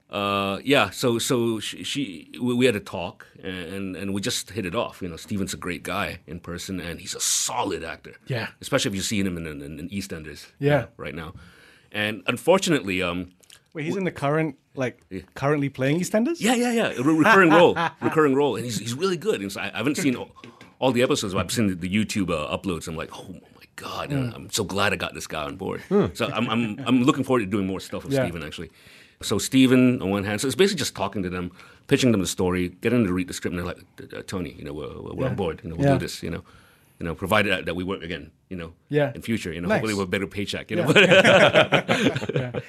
[0.10, 4.52] uh, yeah, so so she, she we, we had a talk and and we just
[4.52, 5.02] hit it off.
[5.02, 8.14] You know, Stephen's a great guy in person, and he's a solid actor.
[8.28, 8.48] Yeah.
[8.62, 10.46] especially if you've seen him in, in, in EastEnders.
[10.60, 10.86] Yeah.
[10.98, 11.34] right now.
[11.92, 13.32] And unfortunately, um,
[13.74, 15.02] Wait, he's in the current, like,
[15.34, 16.38] currently playing EastEnders?
[16.40, 16.88] Yeah, yeah, yeah.
[17.02, 19.42] Re- recurring role, recurring role, and he's he's really good.
[19.42, 20.30] And so I, I haven't seen all,
[20.80, 22.88] all the episodes, but I've seen the, the YouTube uh, uploads.
[22.88, 25.82] I'm like, oh my god, and I'm so glad I got this guy on board.
[26.14, 28.24] So I'm I'm I'm looking forward to doing more stuff with Yeah.
[28.24, 28.72] Stephen actually.
[29.26, 31.52] So Stephen on one hand, so it's basically just talking to them,
[31.88, 33.84] pitching them the story, getting them to read the script, and they're like,
[34.14, 35.30] "Uh, Tony, you know, we're, we're Yeah.
[35.32, 35.62] on board.
[35.64, 35.94] You know, we'll Yeah.
[35.94, 36.22] do this.
[36.24, 36.44] You know,
[37.00, 38.32] you know, provided that, that we work again.
[38.50, 39.12] You know, Yeah.
[39.16, 39.52] in future.
[39.52, 39.78] You know, Nice.
[39.82, 40.70] hopefully with a better paycheck.
[40.72, 40.88] You know,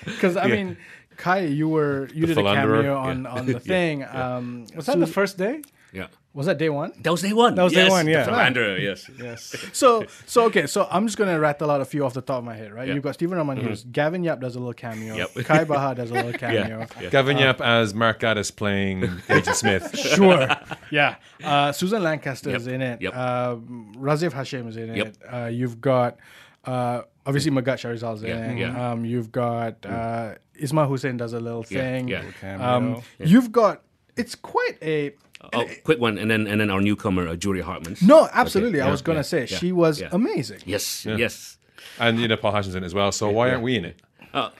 [0.04, 0.76] Because I mean,
[1.16, 3.30] Kai, you were you The did a cameo on yeah.
[3.30, 4.04] on the thing.
[4.04, 5.62] Um, Was that the first day?
[5.92, 6.08] yeah.
[6.36, 6.92] Was that day one?
[7.02, 7.54] That was day one.
[7.54, 8.24] That was day one, yeah.
[8.24, 9.10] The philanderer, yes.
[9.18, 9.56] Yes.
[9.72, 12.44] So so okay, so I'm just gonna rattle out a few off the top of
[12.44, 12.86] my head, right?
[12.86, 12.94] Yeah.
[12.94, 15.34] You've got Stephen Rahman-Hughes, Gavin Yap does a little cameo, Yep.
[15.46, 16.86] Kai Bahar does a little cameo.
[17.00, 17.08] Yeah.
[17.08, 19.98] Gavin Yap as Mark Gatiss playing Agent Smith.
[19.98, 20.46] Sure.
[20.90, 21.16] yeah.
[21.42, 23.00] Uh, Susan Lancaster is in it.
[23.00, 23.12] Yep.
[23.16, 23.56] Uh,
[23.96, 25.06] Razif Hashim is in Yep.
[25.06, 25.18] it.
[25.32, 26.18] Uh, you've got
[26.66, 28.58] uh, obviously Megat Sharizal's in Yeah, it.
[28.58, 28.90] yeah.
[28.92, 32.08] Um, you've got uh, Isma Hussein does a little thing.
[32.08, 32.22] yeah.
[32.60, 33.82] Um, You've got
[34.16, 35.14] it's quite a
[35.52, 37.96] Oh, quick one, and then and then our newcomer, uh, Julia Hartman.
[38.02, 38.80] no, absolutely.
[38.80, 40.08] I yeah, was gonna yeah, say yeah, she was yeah.
[40.12, 40.60] amazing.
[40.64, 41.58] Yes, yes.
[41.98, 43.12] And you know Paul Hutchinson as well.
[43.12, 44.00] So why aren't we in it?
[44.34, 44.50] Oh,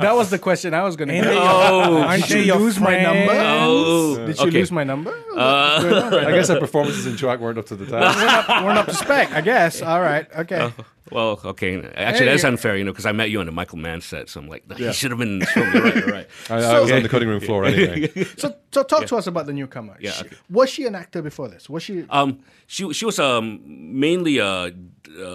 [0.00, 1.12] That was the question I was gonna.
[1.12, 1.34] Ain't get.
[1.36, 3.32] oh, Aren't Did they you your lose my number?
[3.34, 4.26] oh.
[4.26, 4.58] Did you okay.
[4.60, 5.10] lose my number?
[5.10, 8.48] What's right I guess our performances in track weren't up to the task.
[8.48, 8.64] now?
[8.64, 9.82] We're not up to spec, I guess.
[9.82, 10.26] All right.
[10.38, 10.72] Okay.
[11.10, 11.78] Well, okay.
[11.94, 12.32] Actually, Hey.
[12.32, 14.46] that's unfair, you know, because I met you on the Michael Mann set, so I'm
[14.48, 15.72] like, he should have been in the film.
[15.72, 16.28] You're right, you're right.
[16.50, 18.08] I, I was on the cutting room floor anyway.
[18.36, 19.96] So, so talk to us about the newcomer.
[20.00, 20.36] Yeah, She- okay.
[20.50, 21.70] Was she an actor before this?
[21.70, 22.04] Was she?
[22.10, 24.70] Um, she she was um mainly a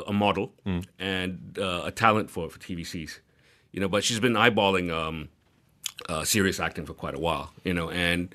[0.08, 0.54] a model
[1.00, 3.20] and uh, a talent for for TVCs,
[3.72, 5.30] you know, but she's been eyeballing um
[6.10, 8.34] uh, serious acting for quite a while, you know, and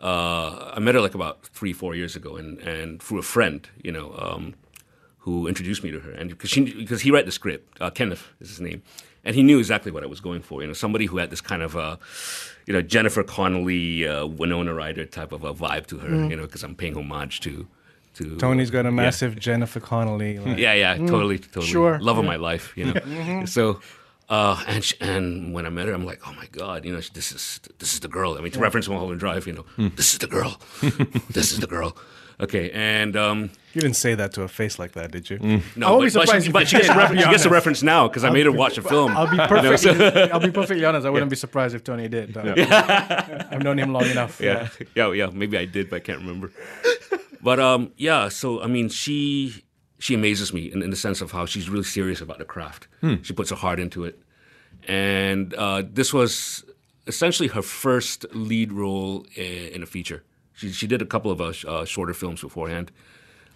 [0.00, 3.68] uh, I met her like about three four years ago, and and through a friend,
[3.82, 4.54] you know, um,
[5.18, 8.28] who introduced me to her, and because she because he read the script, uh, Kenneth
[8.40, 8.82] is his name,
[9.24, 11.40] and he knew exactly what I was going for, you know, somebody who had this
[11.40, 11.96] kind of uh,
[12.66, 16.42] you know Jennifer Connelly, uh, Winona Ryder type of a vibe to her, you know,
[16.46, 17.66] because I'm paying homage to.
[18.14, 18.94] To, Tony's got a yeah.
[18.94, 20.38] massive Jennifer Connelly.
[20.44, 21.66] Like, Yeah, yeah, totally, totally.
[21.66, 21.98] Sure.
[22.00, 23.44] Love of my life, you know.
[23.46, 23.80] so,
[24.28, 27.00] uh, and sh and when I met her, I'm like, oh my god, you know,
[27.00, 28.36] this is this is the girl.
[28.36, 30.60] I mean, to reference Mulholland Drive, you know, this is the girl.
[31.30, 31.96] this is the girl.
[32.40, 35.38] Okay, and um, You didn't say that to a face like that, did you?
[35.38, 37.22] no, I won't but, be surprised but, she, but she gets a I'll reference.
[37.22, 39.16] She gets a reference now because I made her watch the film.
[39.16, 40.30] I'll be perfectly.
[40.32, 41.06] I'll be perfectly honest.
[41.06, 42.34] I wouldn't be surprised if Tony did.
[42.34, 42.54] though.
[42.56, 44.40] I've known him long enough.
[44.40, 45.30] yeah, yeah, yeah.
[45.32, 46.50] Maybe I did, but I can't remember.
[47.44, 48.28] But um, yeah.
[48.30, 49.62] So I mean, she
[49.98, 52.88] she amazes me in, in the sense of how she's really serious about the craft.
[53.22, 54.18] She puts her heart into it,
[54.88, 56.64] and uh, this was
[57.06, 60.24] essentially her first lead role in, in a feature.
[60.54, 62.90] She she did a couple of uh, uh, shorter films beforehand,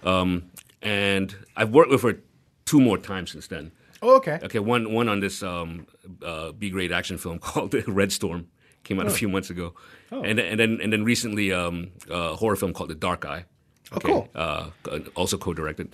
[0.04, 0.50] um,
[0.82, 2.20] and I've worked with her
[2.64, 3.72] two more times since then.
[4.02, 4.38] Oh, okay.
[4.42, 5.86] Okay, one one on this um,
[6.24, 8.48] uh, B grade action film called Red Storm
[8.84, 9.74] came out a few months ago,
[10.10, 13.44] and then- and then and then recently um, a horror film called The Dark Eye.
[13.92, 14.28] Okay, cool.
[14.34, 14.70] Uh,
[15.14, 15.88] also co-directed,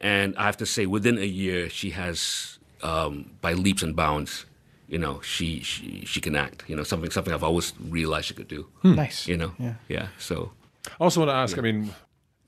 [0.00, 4.46] and I have to say, within a year, she has um, by leaps and bounds.
[4.88, 6.64] You know, she, she she can act.
[6.68, 8.66] You know, something something I've always realized she could do.
[8.84, 9.26] Nice.
[9.26, 9.74] You know, Yeah.
[9.88, 10.08] yeah.
[10.18, 10.52] So
[10.86, 11.56] I also want to ask.
[11.58, 11.94] I mean,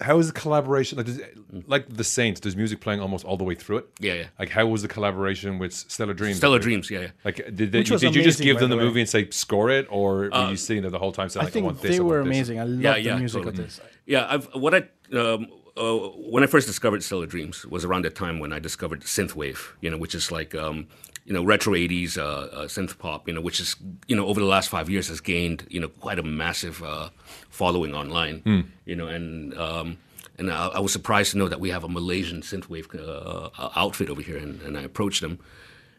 [0.01, 0.97] how is the collaboration?
[0.99, 1.21] Like, does,
[1.67, 3.89] like the Saints, there's music playing almost all the way through it.
[4.01, 4.25] Yeah, yeah.
[4.39, 6.37] Like, how was the collaboration with Stellar Dreams?
[6.39, 7.09] Stellar Dreams, yeah, yeah.
[7.25, 8.89] Like, did, they, Which was did you just amazing, give by them the the way.
[8.89, 11.45] movie and say score it, or were you sitting there the whole time saying, I
[11.45, 11.91] like, I think want this?
[11.93, 12.27] they I want were this?
[12.27, 12.61] amazing.
[12.61, 13.59] I love Yeah, the yeah, music totally.
[13.63, 13.81] of this.
[14.07, 14.79] Yeah, I've what I
[15.17, 19.03] um, uh, when I first discovered Stellar Dreams was around the time when I discovered
[19.03, 20.87] synthwave, you know, which is like um,
[21.25, 24.41] you know retro '80s uh, uh, synth pop, you know, which is you know over
[24.41, 27.09] the last five years has gained you know quite a massive uh,
[27.51, 28.43] following online,
[28.85, 29.97] you know, and um,
[30.39, 34.11] and I, I was surprised to know that we have a Malaysian synthwave uh, outfit
[34.11, 35.39] over here, and, and I approached them.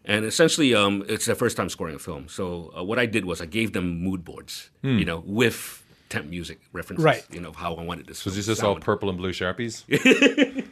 [0.08, 2.28] And essentially, um, it's their first time scoring a film.
[2.28, 6.28] So uh, what I did was I gave them mood boards, you know, with temp
[6.30, 7.26] music references, Right.
[7.32, 8.22] you know, how I wanted this.
[8.22, 9.84] Film this just all purple and blue sharpies?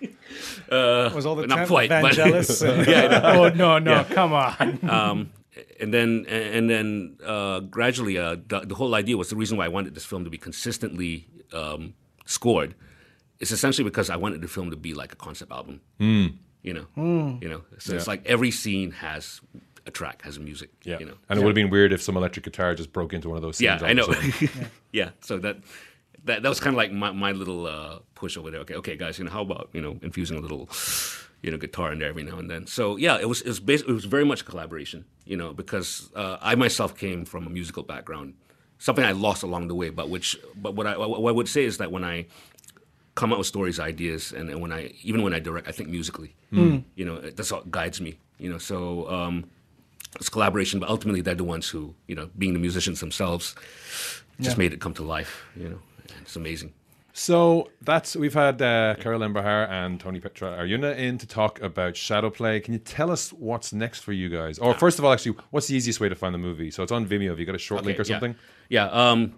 [0.69, 4.89] Was all the Not temp quite, but- Vangelis and- Oh no, no, come on.
[4.89, 5.31] um,
[5.79, 9.65] and then and then uh, gradually, uh, the, the whole idea was the reason why
[9.65, 11.93] I wanted this film to be consistently um,
[12.25, 12.75] scored.
[13.39, 15.81] It's essentially because I wanted the film to be like a concept album.
[15.99, 16.85] You know,
[17.41, 17.61] you know.
[17.79, 19.41] So it's like every scene has
[19.85, 20.69] a track, has a music.
[20.85, 20.97] Yeah.
[20.99, 21.15] you know.
[21.27, 23.41] And it would have been weird if some electric guitar just broke into one of
[23.41, 23.81] those scenes.
[23.81, 24.05] Yeah, I know.
[24.11, 24.69] sudden.
[24.93, 25.57] yeah, so that
[26.25, 28.61] that that was kind of like my, my little uh, push over there.
[28.61, 30.69] Okay, okay, guys, you know, how about you know infusing a little
[31.41, 32.65] you know guitar in there every now and then.
[32.67, 35.05] So yeah, it was it was bas- it was very much a collaboration.
[35.25, 38.33] You know, because uh, I myself came from a musical background,
[38.77, 39.89] something I lost along the way.
[39.89, 42.25] But which but what I what I would say is that when I
[43.15, 45.89] come up with stories, ideas, and, and when I even when I direct, I think
[45.89, 46.35] musically.
[46.51, 48.17] You know, that's what guides me.
[48.39, 49.09] You know, so.
[49.09, 49.45] Um,
[50.19, 53.55] it's collaboration, but ultimately they're the ones who, you know, being the musicians themselves,
[54.39, 54.61] just Yeah.
[54.63, 55.41] made it come to life.
[55.55, 55.79] You know,
[56.21, 56.73] it's amazing.
[57.15, 59.33] So that's we've had uh, Khairil M.
[59.33, 62.59] Bahar and Tony Pietra Arjuna in to talk about Shadow Play.
[62.59, 64.57] Can you tell us what's next for you guys?
[64.57, 66.71] Or first of all, actually, what's the easiest way to find the movie?
[66.71, 67.29] So it's on Vimeo.
[67.29, 68.15] Have you got a short link or Okay, yeah.
[68.19, 68.35] something?
[68.69, 68.85] Yeah.
[68.85, 69.35] um,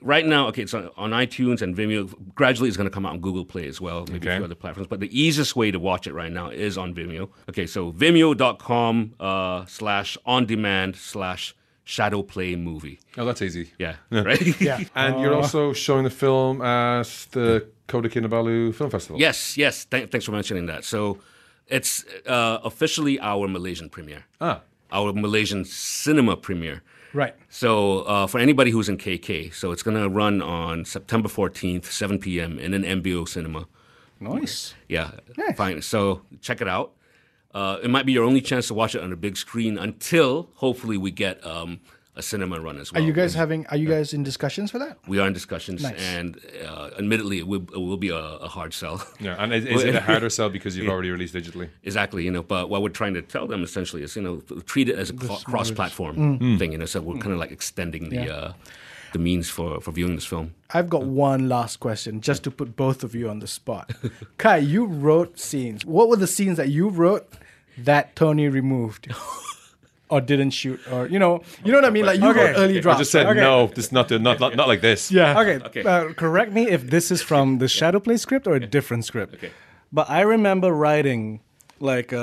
[0.00, 2.14] right now, okay, it's on, on iTunes and Vimeo.
[2.34, 4.36] Gradually, it's going to come out on Google Play as well, maybe a Okay.
[4.38, 4.86] few other platforms.
[4.88, 7.28] But the easiest way to watch it right now is on Vimeo.
[7.50, 11.54] Okay, so vimeo.com uh, slash on demand slash
[11.88, 13.00] shadow play movie.
[13.16, 13.72] Oh, that's easy.
[13.78, 14.60] Yeah, right?
[14.60, 14.84] Yeah.
[14.94, 19.18] And you're also showing the film at the Kota Kinabalu Film Festival.
[19.18, 19.86] Yes, yes.
[19.86, 20.84] Th- thanks for mentioning that.
[20.84, 21.18] So
[21.66, 24.24] it's uh, officially our Malaysian premiere.
[24.38, 24.60] Ah.
[24.92, 26.82] Our Malaysian cinema premiere.
[27.14, 27.34] Right.
[27.48, 31.86] So uh, for anybody who's in KK, so it's going to run on September 14th,
[31.86, 32.58] 7 p.m.
[32.58, 33.66] in an MBO cinema.
[34.20, 34.74] Nice.
[34.88, 35.12] Yeah,
[35.56, 35.80] fine.
[35.80, 36.92] So check it out.
[37.54, 40.50] Uh, it might be your only chance to watch it on a big screen until
[40.54, 41.80] hopefully we get um,
[42.14, 43.02] a cinema run as well.
[43.02, 43.66] Are you guys having?
[43.68, 44.98] Are you guys in discussions for that?
[45.06, 45.98] We are in discussions, Nice.
[46.00, 49.02] and uh, admittedly, it will, it will be a, a hard sell.
[49.20, 51.70] Yeah, and is, is it a harder sell because you've already released digitally?
[51.84, 52.42] Exactly, you know.
[52.42, 55.14] But what we're trying to tell them essentially is, you know, treat it as a
[55.14, 56.58] cro- cross-platform Mm.
[56.58, 56.72] thing.
[56.72, 58.32] You know, so we're kind of like extending the Yeah.
[58.32, 58.52] uh,
[59.12, 60.54] the means for for viewing this film.
[60.74, 63.90] I've got one last question, just to put both of you on the spot.
[64.38, 65.84] Kai, you wrote scenes.
[65.86, 67.26] What were the scenes that you wrote
[67.78, 69.08] that Tony removed?
[70.10, 72.06] Or didn't shoot, or you know, you know what I mean.
[72.06, 72.40] Like you Okay.
[72.46, 72.96] wrote early I drafts.
[72.96, 73.40] I just said Okay.
[73.40, 73.66] no.
[73.66, 75.12] This is not not, not not like this.
[75.12, 75.38] yeah.
[75.38, 75.82] Okay, Okay.
[75.84, 79.34] Uh, correct me if this is from the Shadow Play script or a different script.
[79.34, 79.50] Okay.
[79.92, 81.40] But I remember writing,
[81.78, 82.14] like,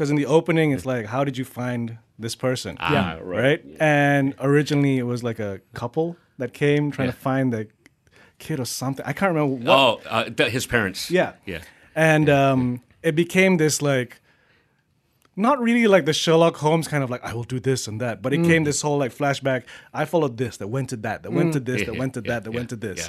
[0.00, 2.74] because in the opening it's like, how did you find this person?
[2.80, 3.42] Ah, right.
[3.42, 3.64] right?
[3.78, 7.68] And originally it was like a couple that came trying to find the
[8.38, 9.04] kid or something.
[9.04, 9.68] I can't remember what.
[9.68, 11.10] Oh, uh, th- his parents.
[11.10, 11.34] Yeah.
[11.44, 11.60] yeah.
[11.94, 14.22] And um, it became this like,
[15.36, 18.22] not really like the Sherlock Holmes kind of like I will do this and that,
[18.22, 19.64] but it came this whole like flashback.
[19.92, 22.22] I followed this, that went to that, that went to this, that Yeah, went to
[22.24, 23.08] yeah, that, that yeah, went to this, yeah.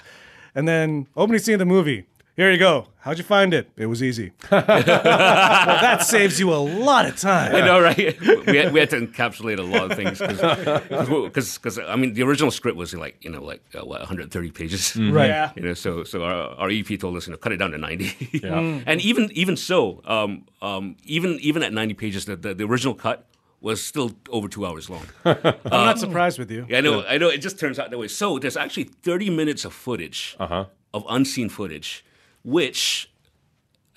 [0.55, 2.05] and then opening scene of the movie.
[2.41, 2.87] Here you go.
[3.01, 3.69] How'd you find it?
[3.77, 4.31] It was easy.
[4.51, 7.53] well, that saves you a lot of time.
[7.53, 8.19] I know, right?
[8.47, 12.23] we, had, we had to encapsulate a lot of things because, because I mean, the
[12.23, 15.27] original script was like you know like uh, what 130 pages, Right.
[15.27, 15.51] Yeah.
[15.55, 17.77] You know, so so our, our EP told us you know cut it down to
[17.77, 18.39] 90.
[18.41, 18.81] Yeah.
[18.87, 22.95] and even even so, um, um, even even at 90 pages, the, the the original
[22.95, 23.27] cut
[23.59, 25.05] was still over two hours long.
[25.25, 26.65] I'm not surprised with you.
[26.67, 27.27] Yeah, I know, I know.
[27.29, 28.07] It just turns out that way.
[28.07, 30.65] So there's actually 30 minutes of footage Uh-huh.
[30.95, 32.03] of unseen footage,
[32.43, 33.11] which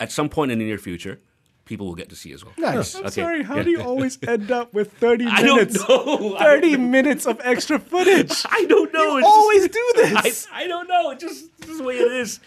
[0.00, 1.20] at some point in the near future,
[1.64, 2.54] people will get to see as well.
[2.58, 2.94] Nice.
[2.94, 3.10] I'm Okay.
[3.22, 3.62] sorry, how Yeah.
[3.62, 5.82] do you always end up with 30 I minutes?
[5.86, 6.38] don't know.
[6.38, 8.32] 30 minutes of extra footage.
[8.50, 9.12] I don't know.
[9.12, 10.46] You It's always just- do this.
[10.52, 11.10] I, I don't know.
[11.10, 12.40] It just this is the way it is.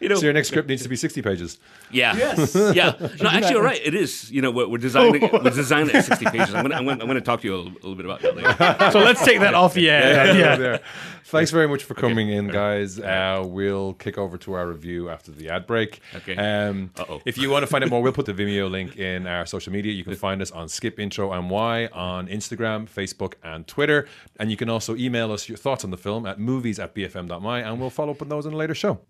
[0.00, 0.16] You know.
[0.16, 1.58] So your next script needs to be 60 pages.
[1.90, 2.16] Yeah.
[2.16, 2.54] Yes.
[2.74, 2.94] Yeah.
[3.22, 3.80] No, actually, you're right.
[3.84, 4.30] It is.
[4.30, 5.32] You know, we're, we're designing it.
[5.32, 6.54] We're designing it at 60 pages.
[6.54, 8.20] I'm gonna, I'm gonna, I'm gonna talk to you a little, a little bit about
[8.22, 8.90] that later.
[8.92, 10.36] So let's take that off the air.
[10.36, 10.56] yeah.
[10.56, 10.80] there.
[11.24, 12.98] Thanks very much for coming in, guys.
[12.98, 16.00] Uh, we'll kick over to our review after the ad break.
[16.16, 16.34] Okay.
[16.36, 17.20] Um, Uh-oh.
[17.26, 19.72] if you want to find out more, we'll put the Vimeo link in our social
[19.72, 19.92] media.
[19.92, 24.08] You can find us on Skip Intro MY on Instagram, Facebook, and Twitter.
[24.38, 27.60] And you can also email us your thoughts on the film at movies at bfm.my,
[27.60, 29.00] and we'll follow up on those in a later show.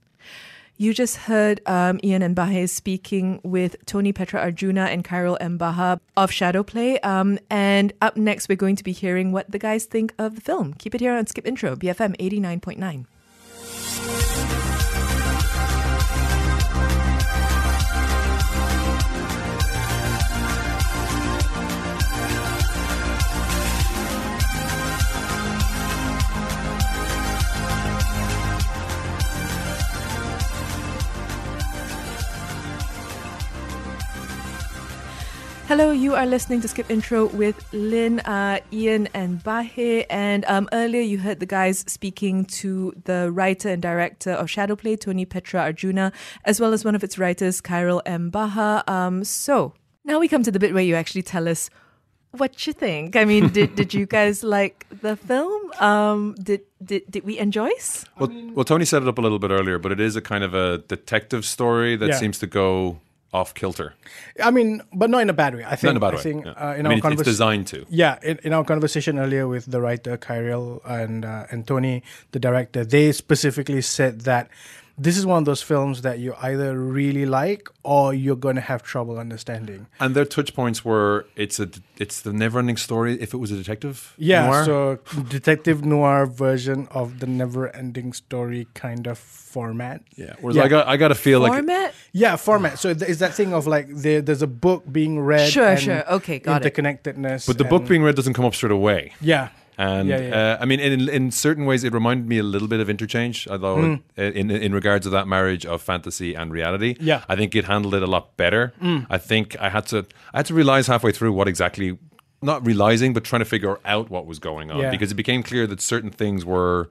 [0.81, 5.59] You just heard um, Iain and Bahir speaking with Tony Pietra Arjuna and Khairil M.
[5.59, 7.05] Bahar of Shadowplay.
[7.05, 10.41] Um, and up next, we're going to be hearing what the guys think of the
[10.41, 10.75] film.
[10.75, 13.07] Keep it here on Skip Intro, BFM 89.9.
[35.69, 40.07] Hello, you are listening to Skip Intro with Lynn, uh, Iain, and Bahir.
[40.09, 44.99] And um, earlier you heard the guys speaking to the writer and director of Shadowplay,
[44.99, 46.11] Tony Pietra Arjuna,
[46.47, 48.31] as well as one of its writers, Khairil M.
[48.31, 48.83] Bahar.
[48.87, 49.75] Um, so
[50.07, 51.69] now we come to the bit where you actually tell us
[52.31, 53.15] what you think.
[53.15, 55.71] I mean, did, did you guys like the film?
[55.83, 58.05] Um, did, did, did we enjoy it?
[58.19, 60.45] Well, well, Tony set it up a little bit earlier, but it is a kind
[60.45, 62.17] of a detective story that Yeah.
[62.17, 63.01] seems to go
[63.33, 63.95] off kilter.
[64.43, 65.65] I mean, but not in a bad way.
[65.65, 65.85] I think.
[65.85, 66.23] Not in a bad I way.
[66.23, 66.53] think yeah.
[66.53, 67.87] uh, in I mean, our it's, it's designed to.
[67.91, 72.39] Yeah, in, in our conversation earlier with the writer Khairil and uh, and Tony, the
[72.39, 74.49] director, they specifically said that
[74.99, 78.61] this is one of those films that you either really like or you're going to
[78.61, 79.87] have trouble understanding.
[80.01, 81.69] And their touch points were it's a
[81.99, 83.21] it's the never-ending story.
[83.21, 84.65] If it was a detective, Yeah, noir.
[84.65, 90.03] so detective noir version of the never-ending story kind of format.
[90.17, 90.35] yeah.
[90.41, 90.65] Whereas Yeah.
[90.65, 91.95] I got I got to feel like Format?
[92.13, 92.79] Yeah, format.
[92.79, 95.49] So th- it's that thing of like there, there's a book being read.
[95.51, 96.13] Sure, and sure.
[96.15, 96.75] Okay, got it.
[96.75, 97.47] interconnectedness.
[97.47, 99.13] but the book being read doesn't come up straight away.
[99.21, 100.35] yeah, And Yeah, yeah.
[100.37, 103.47] Uh, I mean, in in certain ways, it reminded me a little bit of Interchange,
[103.49, 104.01] although Mm.
[104.35, 107.19] in in regards to that marriage of fantasy and reality, Yeah.
[107.21, 107.25] Mm.
[107.29, 108.73] I think it handled it a lot better.
[109.09, 109.99] I think I had to
[110.35, 111.97] I had to realize halfway through what exactly,
[112.43, 114.91] not realizing, but trying to figure out what was going on Yeah.
[114.91, 116.89] because it became clear that certain things were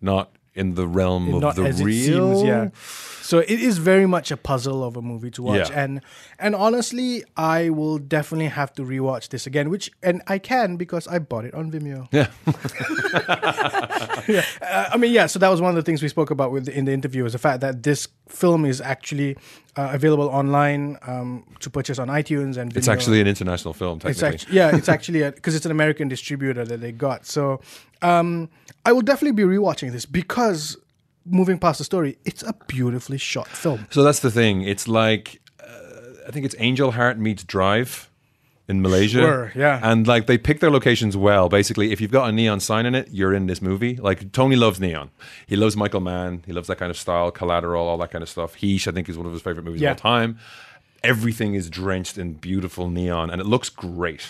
[0.00, 0.28] not
[0.58, 2.32] in the realm of not the as real.
[2.32, 2.46] it seems.
[2.46, 2.68] Yeah.
[3.28, 5.82] So it is very much a puzzle of a movie to watch, Yeah.
[5.84, 6.00] and
[6.38, 9.68] and honestly, I will definitely have to rewatch this again.
[9.68, 12.08] Which and I can because I bought it on Vimeo.
[12.10, 12.28] Yeah.
[14.60, 15.26] Uh, I mean, yeah.
[15.26, 17.32] So that was one of the things we spoke about with in the interview is
[17.32, 19.36] the fact that this film is actually
[19.78, 24.20] uh, available online um, to purchase on iTunes and It's actually an international film, It's
[24.20, 24.28] technically.
[24.34, 27.20] actually yeah, it's actually because it's an American distributor that they got.
[27.26, 27.60] So
[28.02, 28.28] um,
[28.84, 30.76] I will definitely be rewatching this because
[31.24, 33.86] moving past the story, it's a beautifully shot film.
[33.90, 34.62] So that's the thing.
[34.62, 38.10] It's like uh, I think it's Angel Heart meets Drive
[38.68, 39.18] in Malaysia.
[39.18, 39.80] Sure, yeah.
[39.82, 41.48] And like they pick their locations well.
[41.48, 43.96] Basically, if you've got a neon sign in it, you're in this movie.
[43.96, 45.10] Like Tony loves neon.
[45.46, 46.42] He loves Michael Mann.
[46.46, 48.54] He loves that kind of style, Collateral, all that kind of stuff.
[48.54, 49.92] Heat, I think, is one of his favorite movies Yeah.
[49.92, 50.38] of all time.
[51.02, 54.28] Everything is drenched in beautiful neon, and it looks great.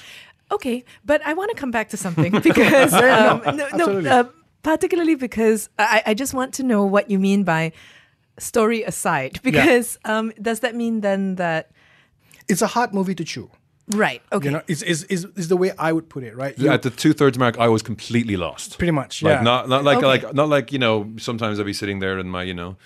[0.53, 4.11] Okay, but I want to come back to something because um, no, no, absolutely.
[4.11, 4.25] uh,
[4.63, 7.73] particularly because I, I just want to know what you mean by
[8.39, 9.41] story aside.
[9.43, 11.71] Because um, does that mean then that
[12.49, 13.51] It's a hard movie to chew.
[13.91, 14.23] Right?
[14.33, 16.57] Okay, You know, is is is is the way I would put it, right?
[16.59, 18.79] You- At the two thirds mark, I was completely lost.
[18.79, 19.43] pretty much, Like yeah.
[19.43, 20.07] not not like Okay.
[20.07, 21.11] like not like you know.
[21.19, 22.77] Sometimes I'd be sitting there in my you know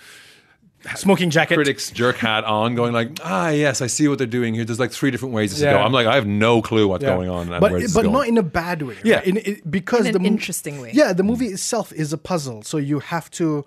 [0.95, 1.55] smoking jacket.
[1.55, 4.65] critics jerk hat on, going like, ah, yes, I see what they're doing here.
[4.65, 5.71] There's like three different ways this Yeah.
[5.73, 5.83] to go.
[5.83, 7.15] I'm like, I have no clue what's Yeah.
[7.15, 8.13] going on and but where this is but going.
[8.13, 8.97] not in a bad way.
[9.03, 9.15] Yeah.
[9.17, 9.27] right?
[9.27, 10.91] in, it, because In the an mo- interesting way.
[10.93, 13.63] Yeah, the movie itself is a puzzle, so you have to,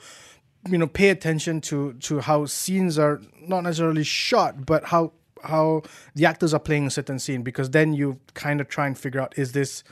[0.68, 5.12] you know, pay attention to to how scenes are not necessarily shot, but how
[5.44, 5.82] how
[6.14, 7.42] the actors are playing a certain scene.
[7.42, 9.82] Because then you kind of try and figure out is this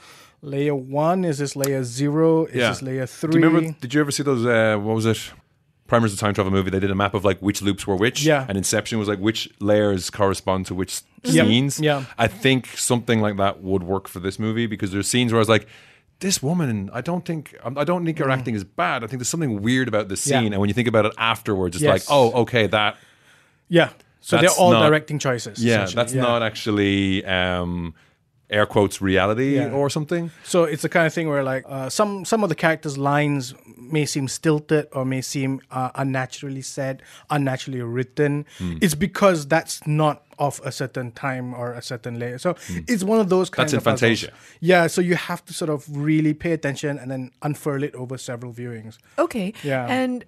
[0.42, 2.68] layer one, is this layer zero, is yeah.
[2.70, 3.32] this layer three?
[3.32, 3.76] Do you remember?
[3.80, 4.44] Did you ever see those?
[4.46, 5.32] Uh, what was it?
[5.86, 6.70] Primers of Time Travel movie.
[6.70, 8.24] They did a map of like which loops were which.
[8.24, 8.46] Yeah.
[8.48, 11.78] And Inception was like which layers correspond to which scenes.
[11.78, 12.04] Yeah.
[12.16, 15.42] I think something like that would work for this movie because there's scenes where I
[15.42, 15.66] was like.
[16.20, 19.02] This woman, I don't think I don't think her acting is bad.
[19.02, 20.30] I think there's something weird about this Mm.
[20.30, 20.40] Yeah.
[20.40, 22.08] scene, and when you think about it afterwards, it's Yes.
[22.08, 22.96] like, oh, okay, that
[23.68, 23.90] Yeah.
[24.26, 25.58] So they're all not- directing choices.
[25.62, 26.22] Yeah, that's Yeah.
[26.22, 27.94] not actually um,
[28.50, 29.70] air quotes reality Yeah.
[29.78, 30.30] or something.
[30.44, 33.54] So it's the kind of thing where like uh, some some of the characters' lines
[33.96, 38.46] may seem stilted or may seem uh, unnaturally said, unnaturally written.
[38.58, 38.78] Hmm.
[38.84, 42.38] It's because that's not of a certain time or a certain layer.
[42.38, 42.56] So
[42.88, 43.72] it's one of those kinds.
[43.72, 44.26] That's in of puzzles.
[44.60, 48.16] Yeah, so you have to sort of really pay attention and then unfurl it over
[48.18, 48.94] several viewings.
[49.18, 49.86] okay, Yeah.
[50.02, 50.24] And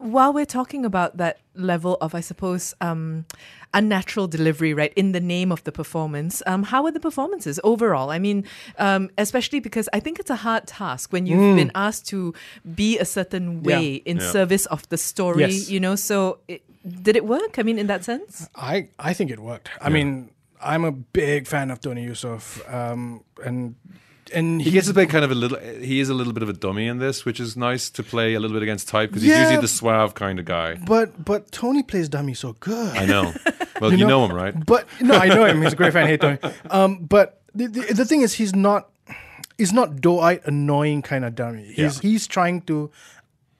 [0.00, 3.26] while we're talking about that level of, I suppose, um,
[3.74, 8.10] unnatural delivery, right, in the name of the performance, um, how are the performances overall?
[8.10, 8.44] I mean,
[8.78, 12.34] um, especially because I think it's a hard task when you've been asked to
[12.74, 13.66] be a certain Mm.
[13.68, 13.78] Yeah.
[13.78, 14.30] way in Yeah.
[14.32, 15.70] service of the story, Yes.
[15.70, 15.96] you know.
[15.96, 16.62] So, it,
[17.02, 17.58] did it work?
[17.58, 18.48] I mean, in that sense.
[18.56, 19.68] I I think it worked.
[19.82, 20.30] I mean,
[20.62, 23.74] I'm a big fan of Tony Eusoff, um, and
[24.34, 25.58] and He gets to play kind of a little.
[25.58, 28.34] He is a little bit of a dummy in this, which is nice to play
[28.34, 29.42] a little bit against type because he's Yeah.
[29.42, 30.74] usually the suave kind of guy.
[30.86, 32.96] but but Tony plays dummy so good.
[32.96, 33.32] I know.
[33.80, 34.52] Well, you, know, him, right?
[34.66, 35.62] But no, I know him.
[35.62, 36.06] He's a great fan.
[36.06, 36.36] Hey, Tony.
[36.68, 38.90] Um, but the, the, the thing is, he's not.
[39.56, 41.64] He's not doe-eyed, annoying kind of dummy.
[41.64, 42.02] He's Yeah.
[42.02, 42.90] he's trying to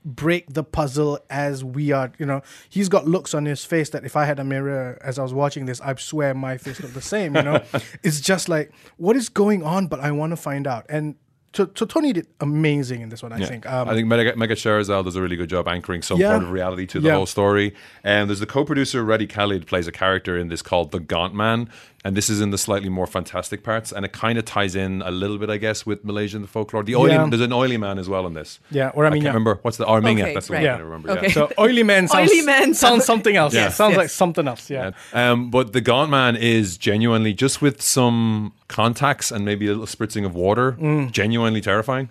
[0.05, 2.13] break the puzzle as we are.
[2.19, 5.19] You know, he's got looks on his face that if I had a mirror as
[5.19, 7.37] I was watching this, I swear my face looked the same.
[7.37, 7.63] You know,
[8.03, 10.87] it's just like what is going on, but I want to find out.
[10.89, 11.17] And
[11.53, 13.33] so, so Tony did amazing in this one.
[13.33, 13.47] I Yeah.
[13.47, 13.69] think.
[13.69, 16.31] Um, I think Megat, Megat does a really good job anchoring some Yeah.
[16.31, 17.15] part of reality to the Yeah.
[17.17, 17.75] whole story.
[18.05, 21.69] And there's the co-producer Reddy Khalid plays a character in this called the Gaunt Man,
[22.03, 25.03] and this is in the slightly more fantastic parts, and it kind of ties in
[25.03, 26.83] a little bit, I guess, with Malaysian folklore.
[26.83, 27.27] The oily, Yeah.
[27.29, 28.59] there's an oily man as well in this.
[28.71, 29.31] Yeah, or I I mean, can't yeah.
[29.33, 30.25] remember what's the Armenia.
[30.25, 30.59] Okay, that's the right.
[30.61, 30.73] one I Yeah.
[30.77, 31.11] can't remember.
[31.11, 31.27] Okay.
[31.27, 31.33] Yeah.
[31.33, 33.53] so oily man sounds Oily man sounds something else.
[33.53, 33.65] Yeah.
[33.65, 33.99] Yeah, sounds Yes.
[33.99, 34.71] like something else.
[34.71, 34.93] Yeah.
[35.13, 39.85] Um, but the Gaunt Man is genuinely just with some contacts and maybe a little
[39.87, 40.77] spritzing of water,
[41.11, 42.09] genuinely terrifying.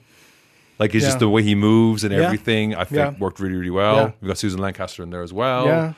[0.77, 1.21] Like it's just Mm.
[1.21, 2.21] The way he moves and Yeah.
[2.21, 2.73] everything.
[2.75, 3.13] I think Yeah.
[3.19, 3.95] worked really, really well.
[3.95, 4.11] Yeah.
[4.21, 5.65] We've got Susan Lankester in there as well.
[5.65, 5.93] Yeah.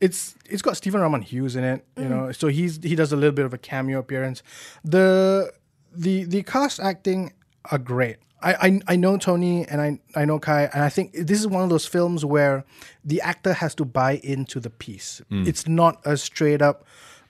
[0.00, 2.02] It's it's got Stephen Rahman Hughes in it, Mm.
[2.02, 2.32] you know.
[2.32, 4.42] So he's he does a little bit of a cameo appearance.
[4.84, 5.52] The
[5.94, 7.32] the the cast acting
[7.70, 8.16] are great.
[8.42, 11.46] I, I I know Tony and I I know Kai and I think this is
[11.46, 12.64] one of those films where
[13.04, 15.20] the actor has to buy into the piece.
[15.30, 16.86] It's not a straight up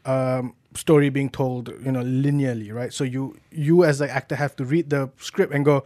[0.07, 2.93] um, story being told, you know, linearly, right?
[2.93, 5.83] So you you as the actor have to read the script and go,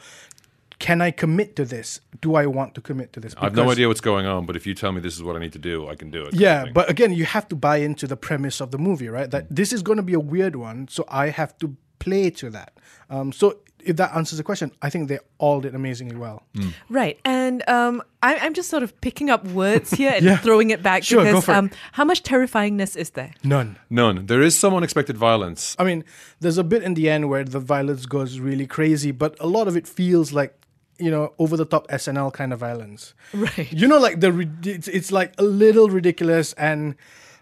[0.79, 2.01] can I commit to this?
[2.21, 3.35] Do I want to commit to this?
[3.39, 5.37] I have no idea what's going on, but if you tell me this is what
[5.37, 6.35] I need to do, I can do it.
[6.35, 9.31] Yeah, but again, you have to buy into the premise of the movie, right?
[9.31, 12.51] That this is going to be a weird one, so I have to play to
[12.51, 12.73] that.
[13.09, 16.43] Um, so if that answers the question, I think they all did amazingly well.
[16.89, 17.21] Right.
[17.25, 20.39] And um, I, I'm just sort of picking up words here and Yeah.
[20.39, 21.57] throwing it back Sure, go because for it.
[21.57, 23.33] um, how much terrifyingness is there?
[23.45, 23.79] None.
[23.91, 24.25] none.
[24.25, 25.77] There is some unexpected violence.
[25.79, 26.03] I mean,
[26.41, 29.69] there's a bit in the end where the violence goes really crazy, but a lot
[29.69, 30.59] of it feels like
[30.99, 33.15] you know over the top SNL kind of violence.
[33.33, 33.73] Right.
[33.73, 36.95] You know, like the it's, it's like a little ridiculous, and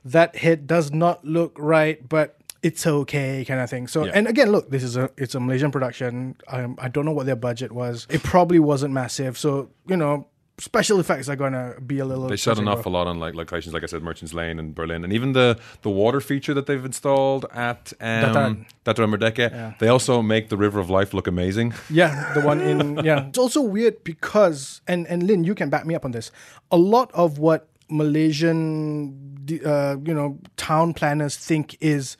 [0.04, 3.88] that hit does not look right, but it's okay, kind of thing.
[3.88, 4.12] So, Yeah.
[4.14, 6.36] and again, look, this is a it's a Malaysian production.
[6.48, 8.06] Um, I don't know what their budget was.
[8.08, 10.26] It probably wasn't massive, so you know.
[10.58, 12.28] Special effects are gonna be a little.
[12.28, 15.02] They shot an awful lot on like locations, like I said, Merchants Lane and Berlin,
[15.02, 19.78] and even the the water feature that they've installed at um, Dataran Merdeka.
[19.78, 21.74] They also make the River of Life look amazing.
[21.90, 23.28] Yeah, the one in yeah.
[23.28, 26.30] It's also weird because and and Lynn, you can back me up on this.
[26.70, 29.16] A lot of what Malaysian,
[29.64, 32.16] uh, you know, town planners think is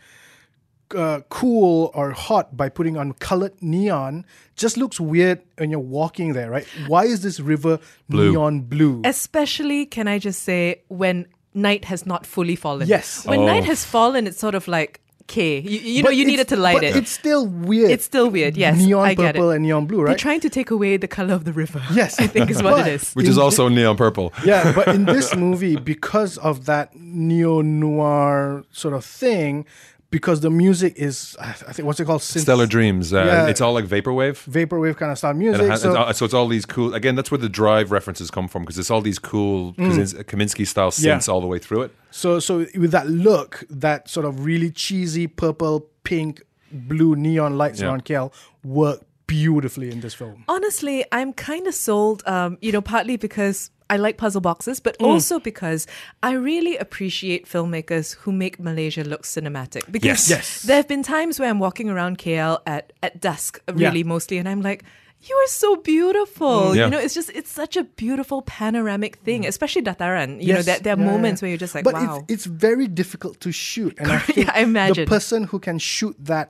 [0.95, 4.25] uh, cool or hot by putting on colored neon
[4.57, 6.67] just looks weird when you're walking there, right?
[6.87, 7.79] Why is this river
[8.09, 8.31] Blue.
[8.33, 9.03] neon blue?
[9.05, 12.89] Especially, can I just say, when night has not fully fallen.
[12.89, 13.27] Yes.
[13.27, 13.47] When Oh.
[13.47, 16.57] night has fallen, it's sort of like, okay, you, you know, you it's- needed to
[16.57, 16.97] light but it.
[16.97, 17.91] It's still weird.
[17.91, 19.57] It's still weird, yes, Neon I get purple it.
[19.57, 20.09] and neon blue, right?
[20.09, 21.81] They're trying to take away the color of the river.
[21.93, 22.19] Yes.
[22.19, 23.13] I think is what But- it is.
[23.13, 24.33] Which is In- also neon purple.
[24.45, 29.65] yeah, but in this movie, because of that neo noir sort of thing,
[30.13, 32.21] because the music is, I I think, what's it called?
[32.21, 33.13] Synth- Stellar Dreams.
[33.13, 33.47] Uh, Yeah.
[33.49, 34.39] It's all like vaporwave.
[34.49, 35.63] Vaporwave kind of style And music.
[35.63, 36.95] it has, so, it's all, so it's all these cool.
[36.95, 40.91] Again, that's where the drive references come from because it's all these cool Kaminsky style
[40.93, 41.05] Mm.
[41.27, 41.33] Yeah.
[41.33, 41.91] all the way through it.
[42.13, 47.81] so, so with that look, that sort of really cheesy purple, pink, blue neon lights
[47.81, 47.87] Yeah.
[47.89, 48.33] around KL
[48.63, 50.45] work beautifully in this film.
[50.49, 54.95] Honestly, I'm kind of sold, um, you know, partly because I like puzzle boxes, but
[54.99, 55.07] Mm.
[55.13, 55.87] also because
[56.23, 59.83] I really appreciate filmmakers who make Malaysia look cinematic.
[59.97, 60.31] Because Yes.
[60.31, 60.63] Yes.
[60.67, 63.75] there have been times where I'm walking around KL at, at dusk, Yeah.
[63.85, 64.83] really mostly, and I'm like,
[65.29, 66.75] you are so beautiful.
[66.75, 66.85] Yeah.
[66.87, 70.31] You know, it's just, it's such a beautiful panoramic thing, especially Dataran.
[70.43, 70.65] You know, Mm.
[70.69, 71.43] There, there are Yeah, yeah, moments yeah.
[71.45, 72.25] where you're just like, but wow.
[72.27, 73.95] it's, it's very difficult to shoot.
[74.01, 75.05] And I Yeah, I imagine.
[75.05, 76.47] the person who can shoot that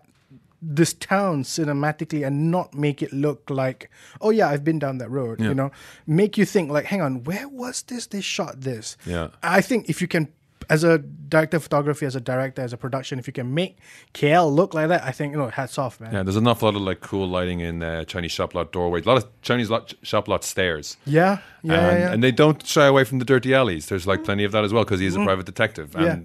[0.62, 3.90] this town cinematically and not make it look like,
[4.20, 5.40] oh yeah, I've been down that road.
[5.40, 5.72] You know,
[6.06, 8.06] make you think like, hang on, where was this?
[8.06, 8.96] They shot this.
[9.04, 9.28] Yeah.
[9.42, 10.32] I think if you can,
[10.70, 13.78] as a director of photography, as a director, as a production, if you can make
[14.14, 16.12] KL look like that, I think you know, hats off, man.
[16.12, 19.04] Yeah, there's an awful lot of like cool lighting in uh, Chinese shop lot doorways.
[19.04, 20.96] A lot of Chinese lot, shop lot stairs.
[21.04, 22.12] Yeah, yeah, yeah, and, yeah.
[22.12, 23.86] and they don't shy away from the dirty alleys.
[23.86, 25.90] There's like plenty of that as well because he's a private detective.
[25.90, 26.04] Mm-hmm.
[26.04, 26.20] Yeah.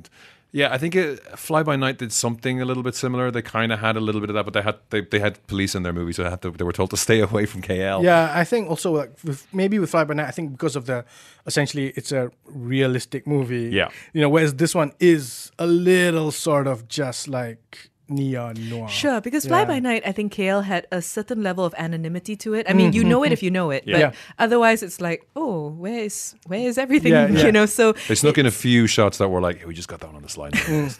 [0.51, 3.29] Yeah, I think it, Fly By Night did something a little bit similar.
[3.31, 5.45] They kind of had a little bit of that, but they had they, they had
[5.47, 7.61] police in their movie, so they, had to, they were told to stay away from
[7.61, 8.03] KL.
[8.03, 10.85] Yeah, I think also like with, maybe with Fly By Night, I think because of
[10.85, 11.05] the
[11.45, 13.69] essentially it's a realistic movie.
[13.69, 13.89] Yeah.
[14.13, 18.87] you know, whereas this one is a little sort of just like neon noir.
[18.89, 19.65] Sure, because Fly Yeah.
[19.65, 22.65] By Night, I think KL had a certain level of anonymity to it.
[22.69, 24.11] I mean, you know it if you know it, but Yeah.
[24.39, 27.11] otherwise it's like, oh, where is where is everything?
[27.11, 27.45] Yeah, yeah.
[27.45, 27.65] You know.
[27.65, 30.07] So They snuck in a few shots that were like, hey, we just got that
[30.07, 30.53] one on the slide.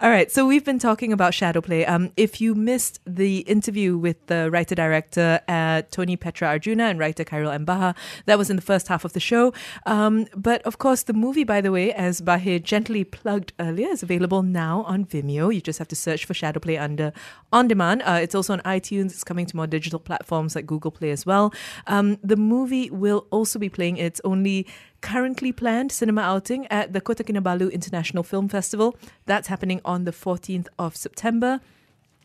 [0.00, 1.84] All right, so we've been talking about shadow play.
[1.84, 6.98] Um, if you missed the interview with the writer director uh, Tony Pietra Arjuna and
[6.98, 7.64] writer Khairil M.
[7.64, 7.94] Bahar,
[8.26, 9.52] that was in the first half of the show.
[9.86, 14.02] Um, but of course, the movie, by the way, as Bahir gently plugged earlier, is
[14.02, 15.54] available now on Vimeo.
[15.54, 17.12] You just have to search for shadow play under
[17.52, 18.02] on demand.
[18.02, 19.06] Uh, it's also on iTunes.
[19.06, 21.52] It's coming to more digital platforms like Google Play as well.
[21.88, 24.66] Um, the movie will also be playing its only
[25.00, 28.96] currently planned cinema outing at the Kota Kinabalu International Film Festival.
[29.26, 31.60] That's happening on the 14th of September.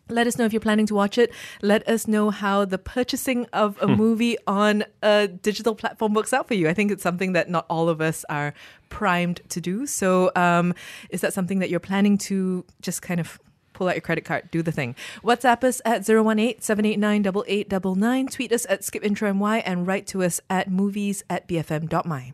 [0.09, 1.31] Let us know if you're planning to watch it.
[1.61, 6.47] Let us know how the purchasing of a movie on a digital platform works out
[6.47, 6.67] for you.
[6.67, 8.53] I think it's something that not all of us are
[8.89, 9.87] primed to do.
[9.87, 10.73] So, um,
[11.09, 13.39] is that something that you're planning to just kind of
[13.73, 14.95] pull out your credit card, do the thing?
[15.23, 18.27] WhatsApp us at 018 789 8899.
[18.27, 22.33] Tweet us at skipintromy and write to us at movies at bfm.my.